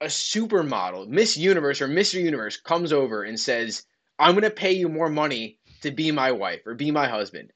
[0.03, 2.21] a supermodel, Miss Universe or Mr.
[2.21, 3.85] Universe comes over and says,
[4.19, 7.51] "I'm going to pay you more money to be my wife or be my husband."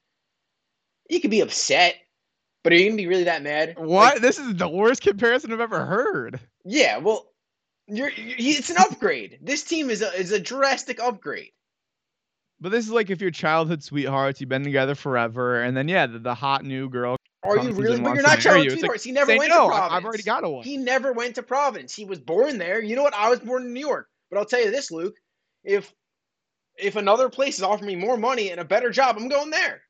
[1.10, 1.96] You could be upset,
[2.64, 3.76] but are you going to be really that mad?
[3.78, 4.22] Like, What?
[4.22, 6.40] this is the worst comparison I've ever heard.
[6.66, 7.28] yeah, well,
[7.88, 9.40] you're, you it's an upgrade.
[9.42, 11.52] this team is a is a drastic upgrade.
[12.60, 16.08] But this is like if you're childhood sweethearts, you've been together forever, and then yeah,
[16.08, 17.16] the, the hot new girl.
[17.48, 18.00] Are you really?
[18.00, 18.72] But you're not you.
[18.72, 19.94] It's like, he never went no, to Providence.
[19.94, 20.64] I've already got a one.
[20.64, 21.96] He never went to Providence.
[21.96, 22.82] He was born there.
[22.82, 23.14] You know what?
[23.14, 24.08] I was born in New York.
[24.30, 25.16] But I'll tell you this, Luke.
[25.64, 25.94] If
[26.78, 29.82] if another place is offering me more money and a better job, I'm going there.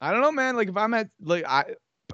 [0.00, 0.56] I don't know, man.
[0.56, 1.64] Like if I'm at like I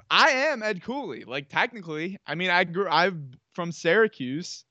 [0.09, 1.23] I am Ed Cooley.
[1.25, 2.87] Like technically, I mean, I grew.
[2.87, 4.63] I'm from Syracuse.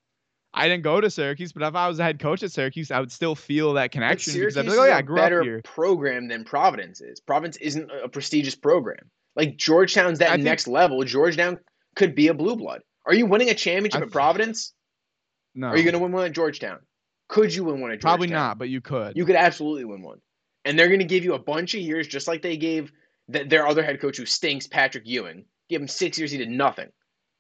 [0.55, 3.01] I didn't go to Syracuse, but if I was a head coach at Syracuse, I
[3.01, 5.17] would still feel that connection because Syracuse I'd be like, oh is yeah, I grew
[5.17, 5.61] better up here.
[5.63, 7.21] program than Providence is.
[7.21, 9.11] Providence isn't a prestigious program.
[9.37, 11.03] Like Georgetown's that I think- next level.
[11.05, 11.59] Georgetown
[11.97, 12.83] could be a blue blood.
[13.07, 14.75] Are you winning a championship I- at Providence?
[15.55, 16.79] No, Are you going to win one at Georgetown?
[17.29, 18.11] Could you win one at Georgetown?
[18.11, 19.17] probably not, but you could.
[19.17, 20.21] You could absolutely win one.
[20.65, 22.93] And they're going to give you a bunch of years, just like they gave
[23.33, 25.45] th- their other head coach who stinks, Patrick Ewing.
[25.69, 26.89] Give him six years, he did nothing.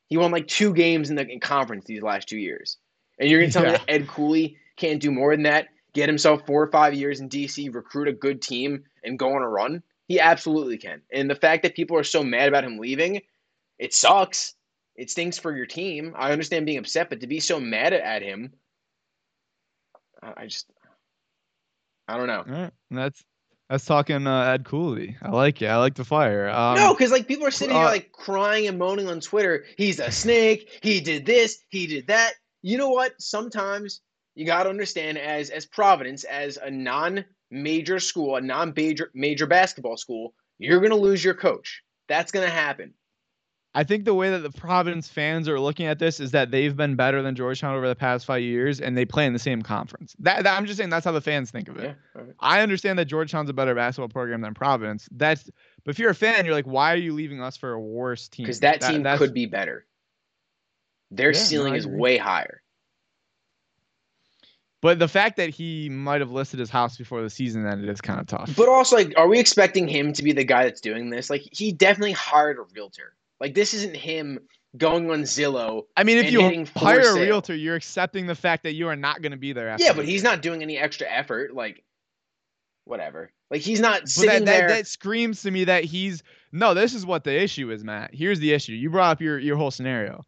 [0.08, 2.78] He won like two games in the in conference these last two years.
[3.18, 5.68] And you're going to tell me that Ed Cooley can't do more than that?
[5.92, 9.42] Get himself four or five years in DC, recruit a good team, and go on
[9.42, 9.82] a run?
[10.08, 11.02] He absolutely can.
[11.12, 13.20] And the fact that people are so mad about him leaving,
[13.78, 14.54] it sucks.
[14.96, 16.14] It stings for your team.
[16.16, 18.52] I understand being upset, but to be so mad at him,
[20.20, 20.68] I just,
[22.08, 22.42] I don't know.
[22.46, 22.72] Right.
[22.90, 23.22] That's
[23.68, 25.16] that's talking uh, Ed Cooley.
[25.20, 25.66] I like it.
[25.66, 26.48] I like the fire.
[26.48, 29.66] Um, no, because like people are sitting here uh, like crying and moaning on Twitter.
[29.76, 30.80] He's a snake.
[30.82, 31.58] He did this.
[31.68, 32.32] He did that.
[32.62, 33.20] You know what?
[33.20, 34.00] Sometimes
[34.34, 36.70] you got to understand as as Providence, as a
[37.50, 41.82] non-major school, a non-major major basketball school, you're gonna lose your coach.
[42.08, 42.94] That's gonna happen.
[43.74, 46.74] I think the way that the Providence fans are looking at this is that they've
[46.74, 49.62] been better than Georgetown over the past five years, and they play in the same
[49.62, 50.16] conference.
[50.18, 51.84] That, that I'm just saying that's how the fans think of it.
[51.84, 52.20] Yeah.
[52.20, 52.34] right.
[52.40, 55.08] I understand that Georgetown's a better basketball program than Providence.
[55.12, 55.44] That's
[55.84, 58.28] but if you're a fan, you're like, why are you leaving us for a worse
[58.28, 58.44] team?
[58.44, 59.86] Because that team that's- could be better.
[61.10, 62.62] Their Yeah, ceiling I is way higher.
[64.80, 68.00] But the fact that he might have listed his house before the season ended is
[68.00, 68.54] kind of tough.
[68.56, 71.30] But also, like, are we expecting him to be the guy that's doing this?
[71.30, 73.14] Like, he definitely hired a realtor.
[73.40, 74.38] Like, this isn't him
[74.76, 75.82] going on Zillow.
[75.96, 79.20] I mean, if you hire a realtor, you're accepting the fact that you are not
[79.20, 79.68] going to be there.
[79.68, 81.54] After Yeah, but he's not doing any extra effort.
[81.54, 81.82] Like,
[82.84, 83.32] whatever.
[83.50, 84.68] Like, he's not But sitting that, that, there.
[84.68, 86.22] that screams to me that he's
[86.52, 86.74] no.
[86.74, 88.14] This is what the issue is, Matt.
[88.14, 88.72] Here's the issue.
[88.72, 90.22] You brought up your your whole scenario.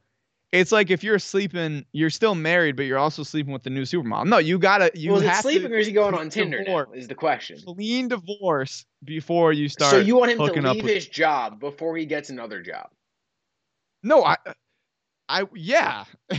[0.52, 3.82] It's like if you're sleeping, you're still married, but you're also sleeping with the new
[3.82, 4.26] supermodel.
[4.26, 6.64] No, you gotta you well, is it sleeping to or is he going on Tinder
[6.66, 6.86] now?
[6.92, 7.58] Is the question.
[7.64, 9.92] clean divorce before you start.
[9.92, 12.88] So you want him to leave with- his job before he gets another job.
[14.02, 14.36] no, I,
[15.28, 16.04] I yeah.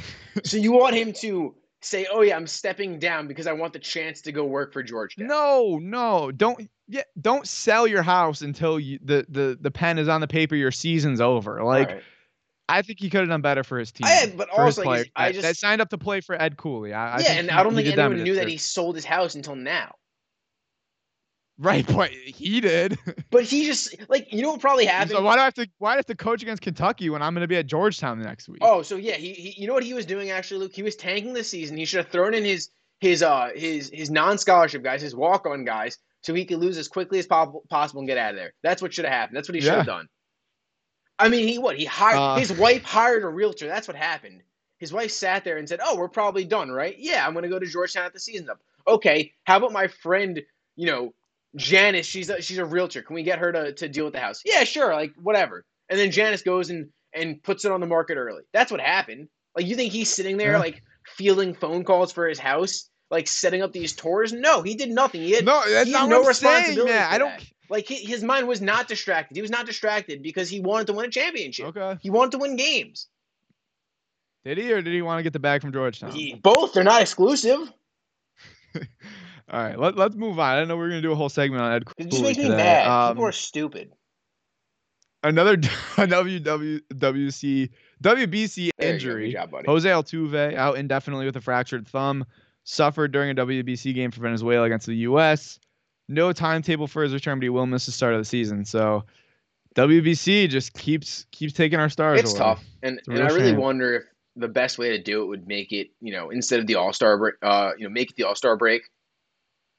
[0.45, 3.79] So you want him to say, "Oh yeah, I'm stepping down because I want the
[3.79, 8.79] chance to go work for Georgetown." No, no, don't yeah, don't sell your house until
[8.79, 10.55] you, the the the pen is on the paper.
[10.55, 11.63] Your season's over.
[11.63, 12.03] Like All right.
[12.71, 14.05] I think he could have done better for his team.
[14.07, 16.93] I- but also, like, I that, just- that signed up to play for Ed Cooley.
[16.93, 19.05] I, I yeah, think and he- I don't think anyone knew that he sold his
[19.05, 19.95] house until now.
[21.57, 22.97] Right, but he did.
[23.29, 25.11] But he just like you know what probably happened.
[25.11, 27.21] so why do I have to why do I have to coach against Kentucky when
[27.21, 28.59] I'm going to be at Georgetown the next week?
[28.61, 30.73] Oh, so yeah, he, he you know what he was doing actually, Luke?
[30.73, 31.77] He was tanking the season.
[31.77, 32.69] He should have thrown in his
[32.99, 37.19] his uh his his non-scholarship guys, his walk-on guys, so he could lose as quickly
[37.19, 38.53] as po- possible and get out of there.
[38.63, 39.37] That's what should have happened.
[39.37, 39.77] That's what he should Yeah.
[39.77, 40.07] have done.
[41.21, 41.77] I mean, he what?
[41.77, 43.67] He hired Uh, his wife hired a realtor.
[43.67, 44.41] That's what happened.
[44.79, 46.95] His wife sat there and said, "Oh, we're probably done, right?
[46.97, 48.59] Yeah, I'm going to go to Georgetown at the season's up.
[48.87, 50.41] Okay, how about my friend,
[50.75, 51.13] you know,
[51.55, 52.07] Janice?
[52.07, 53.03] She's a, she's a realtor.
[53.03, 54.41] Can we get her to, to deal with the house?
[54.43, 55.63] Yeah, sure, like whatever.
[55.89, 58.41] And then Janice goes and and puts it on the market early.
[58.53, 59.27] That's what happened.
[59.55, 60.59] Like you think he's sitting there Yeah.
[60.59, 64.33] like fielding phone calls for his house, like setting up these tours?
[64.33, 65.21] No, he did nothing.
[65.21, 67.07] He had no, that's he not no I'm saying, man.
[67.11, 67.29] I don't.
[67.37, 67.45] that.
[67.71, 69.35] Like he, his mind was not distracted.
[69.35, 71.67] He was not distracted because he wanted to win a championship.
[71.67, 71.97] Okay.
[72.01, 73.07] He wanted to win games.
[74.43, 76.11] Did he or did he want to get the bag from Georgetown?
[76.11, 77.59] He, both, they're not exclusive.
[78.75, 80.57] All right, let, let's move on.
[80.57, 82.23] I know we are going to do a whole segment on Ed It Cooley just
[82.23, 82.57] makes me today.
[82.57, 82.87] mad.
[82.87, 83.91] Um, People are stupid.
[85.23, 85.57] another
[85.95, 87.69] WWC
[88.03, 88.69] WBC.
[88.79, 89.31] Injury.
[89.31, 89.53] job.
[89.65, 92.25] Jose Altuve out indefinitely with a fractured thumb.
[92.63, 95.59] Suffered during a WBC game for Venezuela against the U.S.
[96.07, 98.65] No timetable for his return, but he will miss the start of the season.
[98.65, 99.05] So
[99.75, 102.19] WBC just keeps keeps taking our stars.
[102.19, 102.39] It's away.
[102.39, 103.57] tough, and a and I really shame.
[103.57, 104.03] wonder if
[104.35, 106.93] the best way to do it would make it, you know, instead of the All
[106.93, 108.83] Star break, uh, you know, make it the All Star break,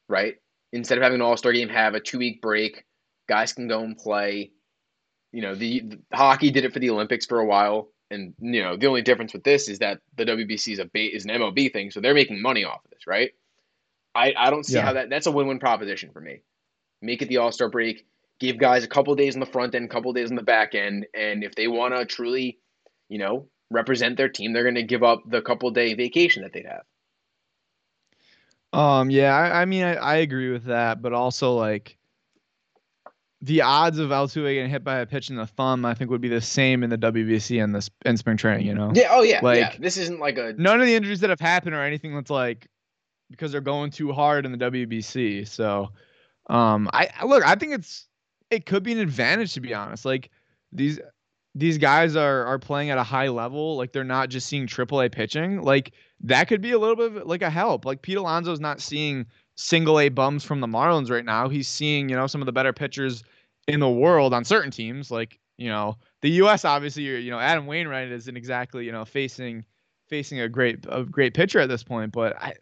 [0.09, 0.37] right?
[0.73, 2.85] Instead of having an All Star game, have a two week break.
[3.29, 4.51] Guys can go and play.
[5.33, 8.63] You know, the, the hockey did it for the Olympics for a while, and you
[8.63, 11.31] know, the only difference with this is that the WBC is a ba- is an
[11.31, 13.33] MLB thing, so they're making money off of this, right?
[14.15, 14.83] I I don't see Yeah.
[14.83, 16.43] how that that's a win win proposition for me.
[17.01, 18.07] Make it the All Star break.
[18.41, 20.75] Give guys a couple days on the front end, a couple days on the back
[20.75, 22.59] end, and if they want to truly,
[23.09, 26.53] you know, represent their team, they're going to give up the couple day vacation that
[26.53, 26.83] they'd have.
[28.73, 31.97] Um, yeah, I, I mean, I, I agree with that, but also like
[33.43, 36.21] the odds of Altuve getting hit by a pitch in the thumb, I think would
[36.21, 38.67] be the same in the WBC and this in spring training.
[38.67, 39.09] You know, Yeah.
[39.11, 39.35] Oh yeah.
[39.37, 39.41] yeah.
[39.43, 40.55] Like- This isn't like a.
[40.57, 42.67] none of the injuries that have happened or anything that's like
[43.33, 45.49] because they're going too hard in the WBC.
[45.49, 45.91] So,
[46.49, 48.07] um, I look, I think it's
[48.51, 50.05] it could be an advantage to be honest.
[50.05, 50.31] Like
[50.71, 51.01] these
[51.55, 53.77] these guys are are playing at a high level.
[53.77, 55.63] Like they're not just seeing AAA pitching.
[55.63, 57.85] Like that could be a little bit of like a help.
[57.85, 59.27] Like Pete Alonso's not seeing
[59.57, 61.49] single A bums from the Marlins right now.
[61.49, 63.25] He's seeing you know some of the better pitchers
[63.69, 65.11] in the world on certain teams.
[65.11, 66.65] Like you know the U.S.
[66.65, 69.65] obviously you know Adam Wainwright isn't exactly you know facing
[70.09, 72.13] facing a great a great pitcher at this point.
[72.13, 72.55] But I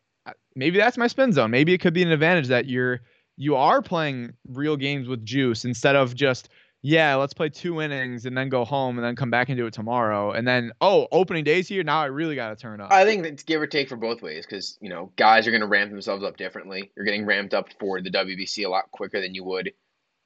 [0.54, 1.50] maybe that's my spin zone.
[1.50, 3.00] Maybe it could be an advantage that you're
[3.36, 6.50] you are playing real games with juice instead of just
[6.82, 9.66] yeah, let's play two innings and then go home and then come back and do
[9.66, 10.32] it tomorrow.
[10.32, 11.82] And then oh, opening days here.
[11.82, 12.90] Now I really got to turn up.
[12.90, 15.60] I think it's give or take for both ways because you know guys are going
[15.60, 16.90] to ramp themselves up differently.
[16.96, 19.72] You're getting ramped up for the WBC a lot quicker than you would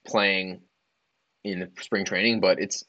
[0.06, 0.60] playing
[1.44, 2.84] in spring training, but it's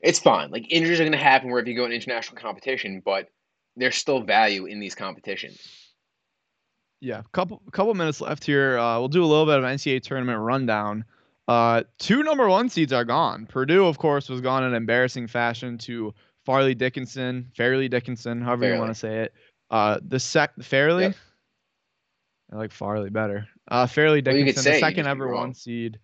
[0.00, 0.50] it's fine.
[0.50, 3.28] Like injuries are going to happen wherever you go in international competition, but
[3.76, 5.81] there's still value in these competitions.
[7.02, 8.78] Yeah, couple couple minutes left here.
[8.78, 11.04] Uh, we'll do a little bit of NCAA tournament rundown.
[11.48, 13.44] Uh, two number one seeds are gone.
[13.46, 16.14] Purdue, of course, was gone in embarrassing fashion to
[16.46, 18.76] Farley Dickinson, Fairleigh Dickinson, however Fairleigh.
[18.76, 19.34] you want to say it.
[19.68, 21.02] Uh, the sec Fairleigh.
[21.02, 21.16] Yep.
[22.52, 23.48] I like Farley better.
[23.66, 25.98] Uh, Dickinson, well, the second ever one seed.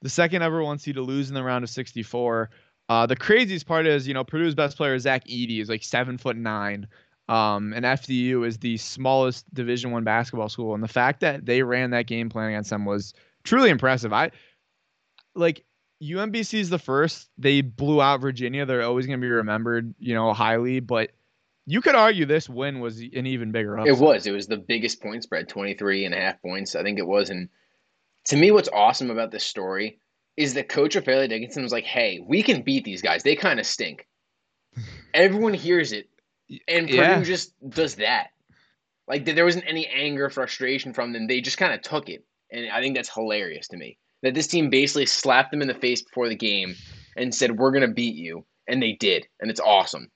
[0.00, 2.48] The second ever one seed to lose in the round of 64.
[2.88, 6.16] Uh, the craziest part is, you know, Purdue's best player Zach Edey is like seven
[6.16, 6.88] foot nine.
[7.28, 11.62] Um, and FDU is the smallest Division One basketball school, and the fact that they
[11.62, 13.12] ran that game plan against them was
[13.44, 14.12] truly impressive.
[14.12, 14.30] I
[15.34, 15.64] like
[16.02, 17.28] UMBC is the first.
[17.36, 18.64] They blew out Virginia.
[18.64, 20.80] They're always going to be remembered, you know, highly.
[20.80, 21.10] But
[21.66, 23.94] you could argue this win was an even bigger upset.
[23.94, 24.26] It was.
[24.26, 26.74] It was the biggest point spread, 23 and a half points.
[26.74, 27.30] I think it was.
[27.30, 27.48] And
[28.26, 29.98] to me, what's awesome about this story
[30.36, 33.22] is the coach of Fairleigh Dickinson was like, hey, we can beat these guys.
[33.22, 34.06] They kind of stink.
[35.14, 36.08] Everyone hears it.
[36.66, 37.14] And yeah.
[37.14, 38.28] Purdue just does that.
[39.06, 41.26] Like, there wasn't any anger, frustration from them.
[41.26, 42.24] They just kind of took it.
[42.50, 43.98] And I think that's hilarious to me.
[44.22, 46.74] That this team basically slapped them in the face before the game
[47.16, 48.44] and said, we're going to beat you.
[48.66, 49.26] And they did.
[49.40, 50.10] And it's awesome.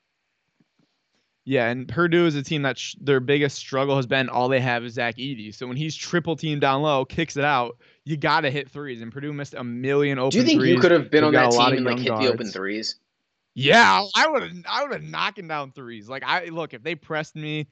[1.45, 4.61] Yeah, and Purdue is a team that sh- their biggest struggle has been all they
[4.61, 5.53] have is Zach Edey.
[5.53, 9.03] So when he's triple team down low, kicks it out, you got to hit threes.
[9.03, 10.31] And Purdue missed a million open.
[10.31, 10.75] Do you think threes.
[10.75, 12.27] you could have been They've on that team and like hit guards.
[12.27, 12.97] the open threes?
[13.55, 14.53] Yeah, I would have.
[14.69, 16.09] I would have knocking down threes.
[16.09, 17.69] Like I look, if they pressed me,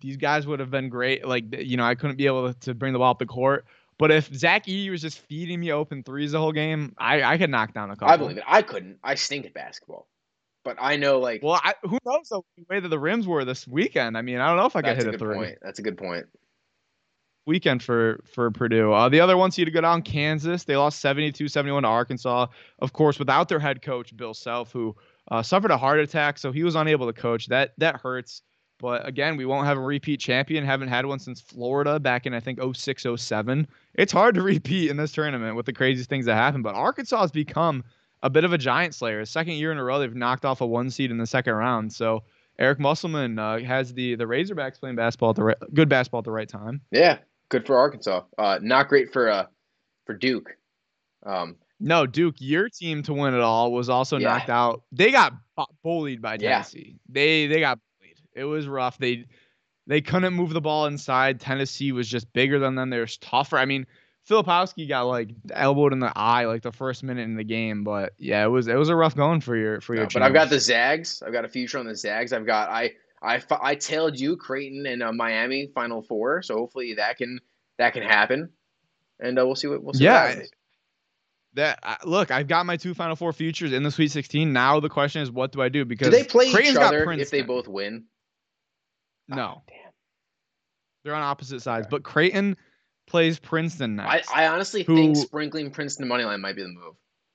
[0.00, 1.26] these guys would have been great.
[1.26, 3.64] Like you know, I couldn't be able to bring the ball up the court.
[3.98, 7.38] But if Zach E was just feeding me open threes the whole game, I, I
[7.38, 8.08] could knock down a couple.
[8.12, 8.44] I believe it.
[8.46, 8.98] I couldn't.
[9.04, 10.08] I stink at basketball.
[10.64, 13.66] But I know, like, well, I, who knows the way that the rims were this
[13.66, 14.16] weekend?
[14.16, 15.34] I mean, I don't know if I could hit a, a three.
[15.36, 15.58] Point.
[15.60, 16.26] That's a good point.
[17.46, 18.92] Weekend for for Purdue.
[18.92, 20.62] Uh, the other one seed to go down, Kansas.
[20.62, 22.46] They lost 72-71 to Arkansas.
[22.78, 24.94] Of course, without their head coach Bill Self, who
[25.30, 27.46] uh, suffered a heart attack, so he was unable to coach.
[27.48, 28.42] That that hurts.
[28.78, 30.64] But again, we won't have a repeat champion.
[30.64, 33.68] Haven't had one since Florida back in I think 06, 07.
[33.94, 36.62] It's hard to repeat in this tournament with the craziest things that happen.
[36.62, 37.84] But Arkansas has become
[38.24, 39.24] a bit of a giant slayer.
[39.24, 41.92] Second year in a row, they've knocked off a one seed in the second round.
[41.92, 42.24] So
[42.58, 46.24] Eric Musselman uh, has the the Razorbacks playing basketball at the right, good basketball at
[46.24, 46.80] the right time.
[46.90, 47.18] Yeah,
[47.48, 48.22] good for Arkansas.
[48.36, 49.46] Uh, not great for uh
[50.06, 50.56] for Duke.
[51.24, 54.28] Um, no, Duke, your team to win it all was also yeah.
[54.28, 54.82] knocked out.
[54.92, 55.34] They got
[55.82, 56.92] bullied by Tennessee.
[56.92, 57.12] Yeah.
[57.12, 58.16] They they got bullied.
[58.34, 58.98] It was rough.
[58.98, 59.26] They
[59.86, 61.40] they couldn't move the ball inside.
[61.40, 62.90] Tennessee was just bigger than them.
[62.90, 63.58] They were tougher.
[63.58, 63.86] I mean,
[64.28, 68.12] Filipowski got like elbowed in the eye like the first minute in the game, but
[68.18, 70.04] yeah, it was it was a rough going for your for your.
[70.04, 71.22] No, but I've got the Zags.
[71.26, 72.32] I've got a future on the Zags.
[72.32, 76.94] I've got I I I tailed you Creighton and uh, Miami Final Four, so hopefully
[76.94, 77.40] that can
[77.78, 78.50] that can happen,
[79.18, 80.04] and uh, we'll see what we'll see.
[80.04, 80.42] Yeah.
[81.54, 84.52] That look, I've got my two Final Four futures in the Sweet 16.
[84.52, 85.84] Now the question is, what do I do?
[85.84, 88.04] Because do they play Creighton's each other if they both win?
[89.28, 89.78] No, oh, damn.
[91.04, 91.90] They're on opposite sides, okay.
[91.90, 92.56] but Creighton
[93.06, 94.30] plays Princeton next.
[94.30, 96.94] I, I honestly who, think sprinkling Princeton money line might be the move.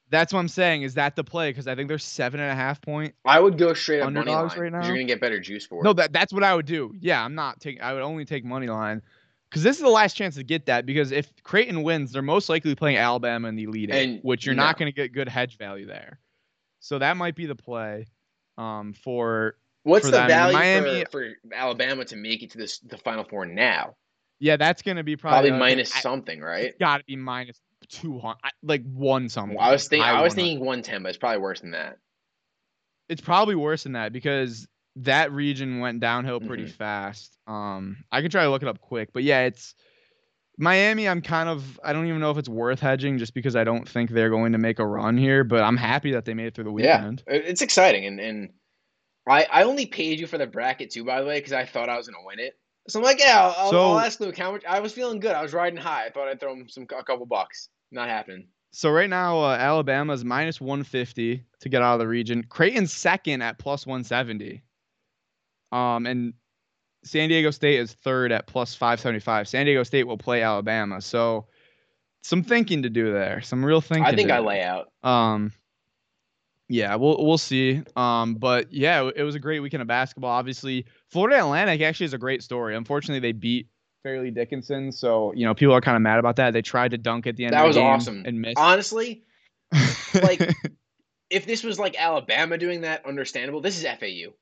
[0.09, 0.84] That's what I'm saying.
[0.84, 1.49] Is that the play?
[1.49, 3.13] Because I think they're seven and a half point.
[3.26, 4.86] I would go straight up money line right now.
[4.86, 5.84] You're gonna get better juice for it.
[5.84, 6.93] No, that that's what I would do.
[6.99, 7.82] Yeah, I'm not taking.
[7.82, 9.01] I would only take money line
[9.50, 10.86] because this is the last chance to get that.
[10.86, 14.56] Because if Creighton wins, they're most likely playing Alabama in the Elite Eight, which you're
[14.56, 14.64] no.
[14.64, 16.20] not going to get good hedge value there.
[16.80, 18.08] So that might be the play
[18.58, 19.56] um, for.
[19.84, 23.24] What's for the value Miami, for, for Alabama to make it to this the Final
[23.24, 23.95] Four now?
[24.39, 26.78] Yeah, that's gonna be probably, probably minus something, right?
[26.78, 29.58] Got to be minus two hundred, like one something.
[29.58, 31.72] Well, I was thinking, I, I was thinking one ten, but it's probably worse than
[31.72, 31.98] that.
[33.08, 34.68] It's probably worse than that because
[35.04, 36.74] that region went downhill pretty mm-hmm.
[36.74, 37.38] fast.
[37.48, 39.76] Um, I could try to look it up quick, but yeah, it's
[40.58, 41.08] Miami.
[41.08, 43.88] I'm kind of I don't even know if it's worth hedging just because I don't
[43.88, 45.43] think they're going to make a run here.
[45.43, 47.24] But I'm happy that they made it through the weekend.
[47.28, 48.50] Yeah, it's exciting, and and
[49.28, 51.89] I I only paid you for the bracket too, by the way, because I thought
[51.89, 52.58] I was gonna win it.
[52.89, 54.64] So I'm like, yeah, I'll, so, I'll ask Luke how much.
[54.66, 55.34] I was feeling good.
[55.34, 56.06] I was riding high.
[56.06, 57.70] I thought I'd throw him some a couple bucks.
[57.91, 58.48] Not happening.
[58.72, 62.43] So right now, uh, Alabama's minus 150 to get out of the region.
[62.43, 64.62] Creighton's second at plus 170.
[65.72, 66.34] Um, and
[67.03, 69.47] San Diego State is third at plus 575.
[69.47, 71.01] San Diego State will play Alabama.
[71.01, 71.47] So
[72.22, 73.41] some thinking to do there.
[73.41, 74.05] Some real thinking.
[74.05, 74.91] I think I lay out.
[75.03, 75.51] Um,
[76.70, 77.82] yeah, we'll we'll see.
[77.95, 80.32] Um, but yeah, it was a great weekend of basketball.
[80.32, 82.76] Obviously, Florida Atlantic actually is a great story.
[82.76, 83.68] Unfortunately, they beat
[84.03, 86.51] Fairleigh Dickinson, so you know people are kind of mad about that.
[86.51, 87.53] They tried to dunk at the end.
[87.53, 88.57] That of the was awesome and missed.
[88.57, 89.24] Honestly,
[90.22, 90.41] like
[91.30, 93.61] if this was like Alabama doing that, understandable.
[93.61, 94.34] This is FAU.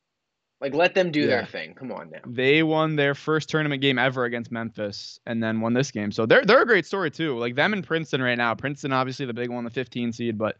[0.61, 1.27] Like let them do Yeah.
[1.27, 1.73] their thing.
[1.75, 2.19] Come on now.
[2.25, 6.11] They won their first tournament game ever against Memphis, and then won this game.
[6.11, 7.37] So they're they're a great story too.
[7.37, 8.55] Like them and Princeton right now.
[8.55, 10.57] Princeton obviously the big one, the 15 seed, but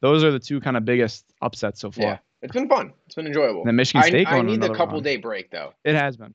[0.00, 2.04] those are the two kind of biggest upsets so far.
[2.04, 2.18] Yeah.
[2.42, 2.92] It's been fun.
[3.06, 3.60] It's been enjoyable.
[3.60, 5.04] And then Michigan I, State I going need the couple round.
[5.04, 5.72] day break though.
[5.84, 6.34] It has been.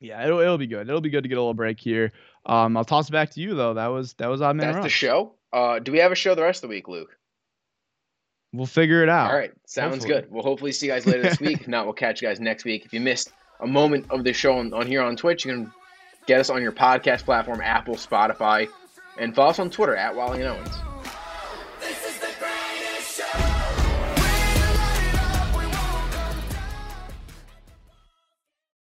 [0.00, 0.88] Yeah, it'll it'll be good.
[0.88, 2.12] It'll be good to get a little break here.
[2.46, 3.74] Um, I'll toss it back to you though.
[3.74, 5.34] That was that was odd man That's the show.
[5.52, 7.16] Uh, do we have a show the rest of the week, Luke?
[8.52, 9.30] We'll figure it out.
[9.30, 10.12] All right, sounds hopefully.
[10.22, 10.30] good.
[10.30, 11.60] We'll hopefully see you guys later this week.
[11.60, 12.84] If not, we'll catch you guys next week.
[12.84, 15.72] If you missed a moment of the show on, on here on Twitch, you can
[16.26, 18.68] get us on your podcast platform, Apple, Spotify,
[19.18, 20.99] and follow us on Twitter at Watling and Owens.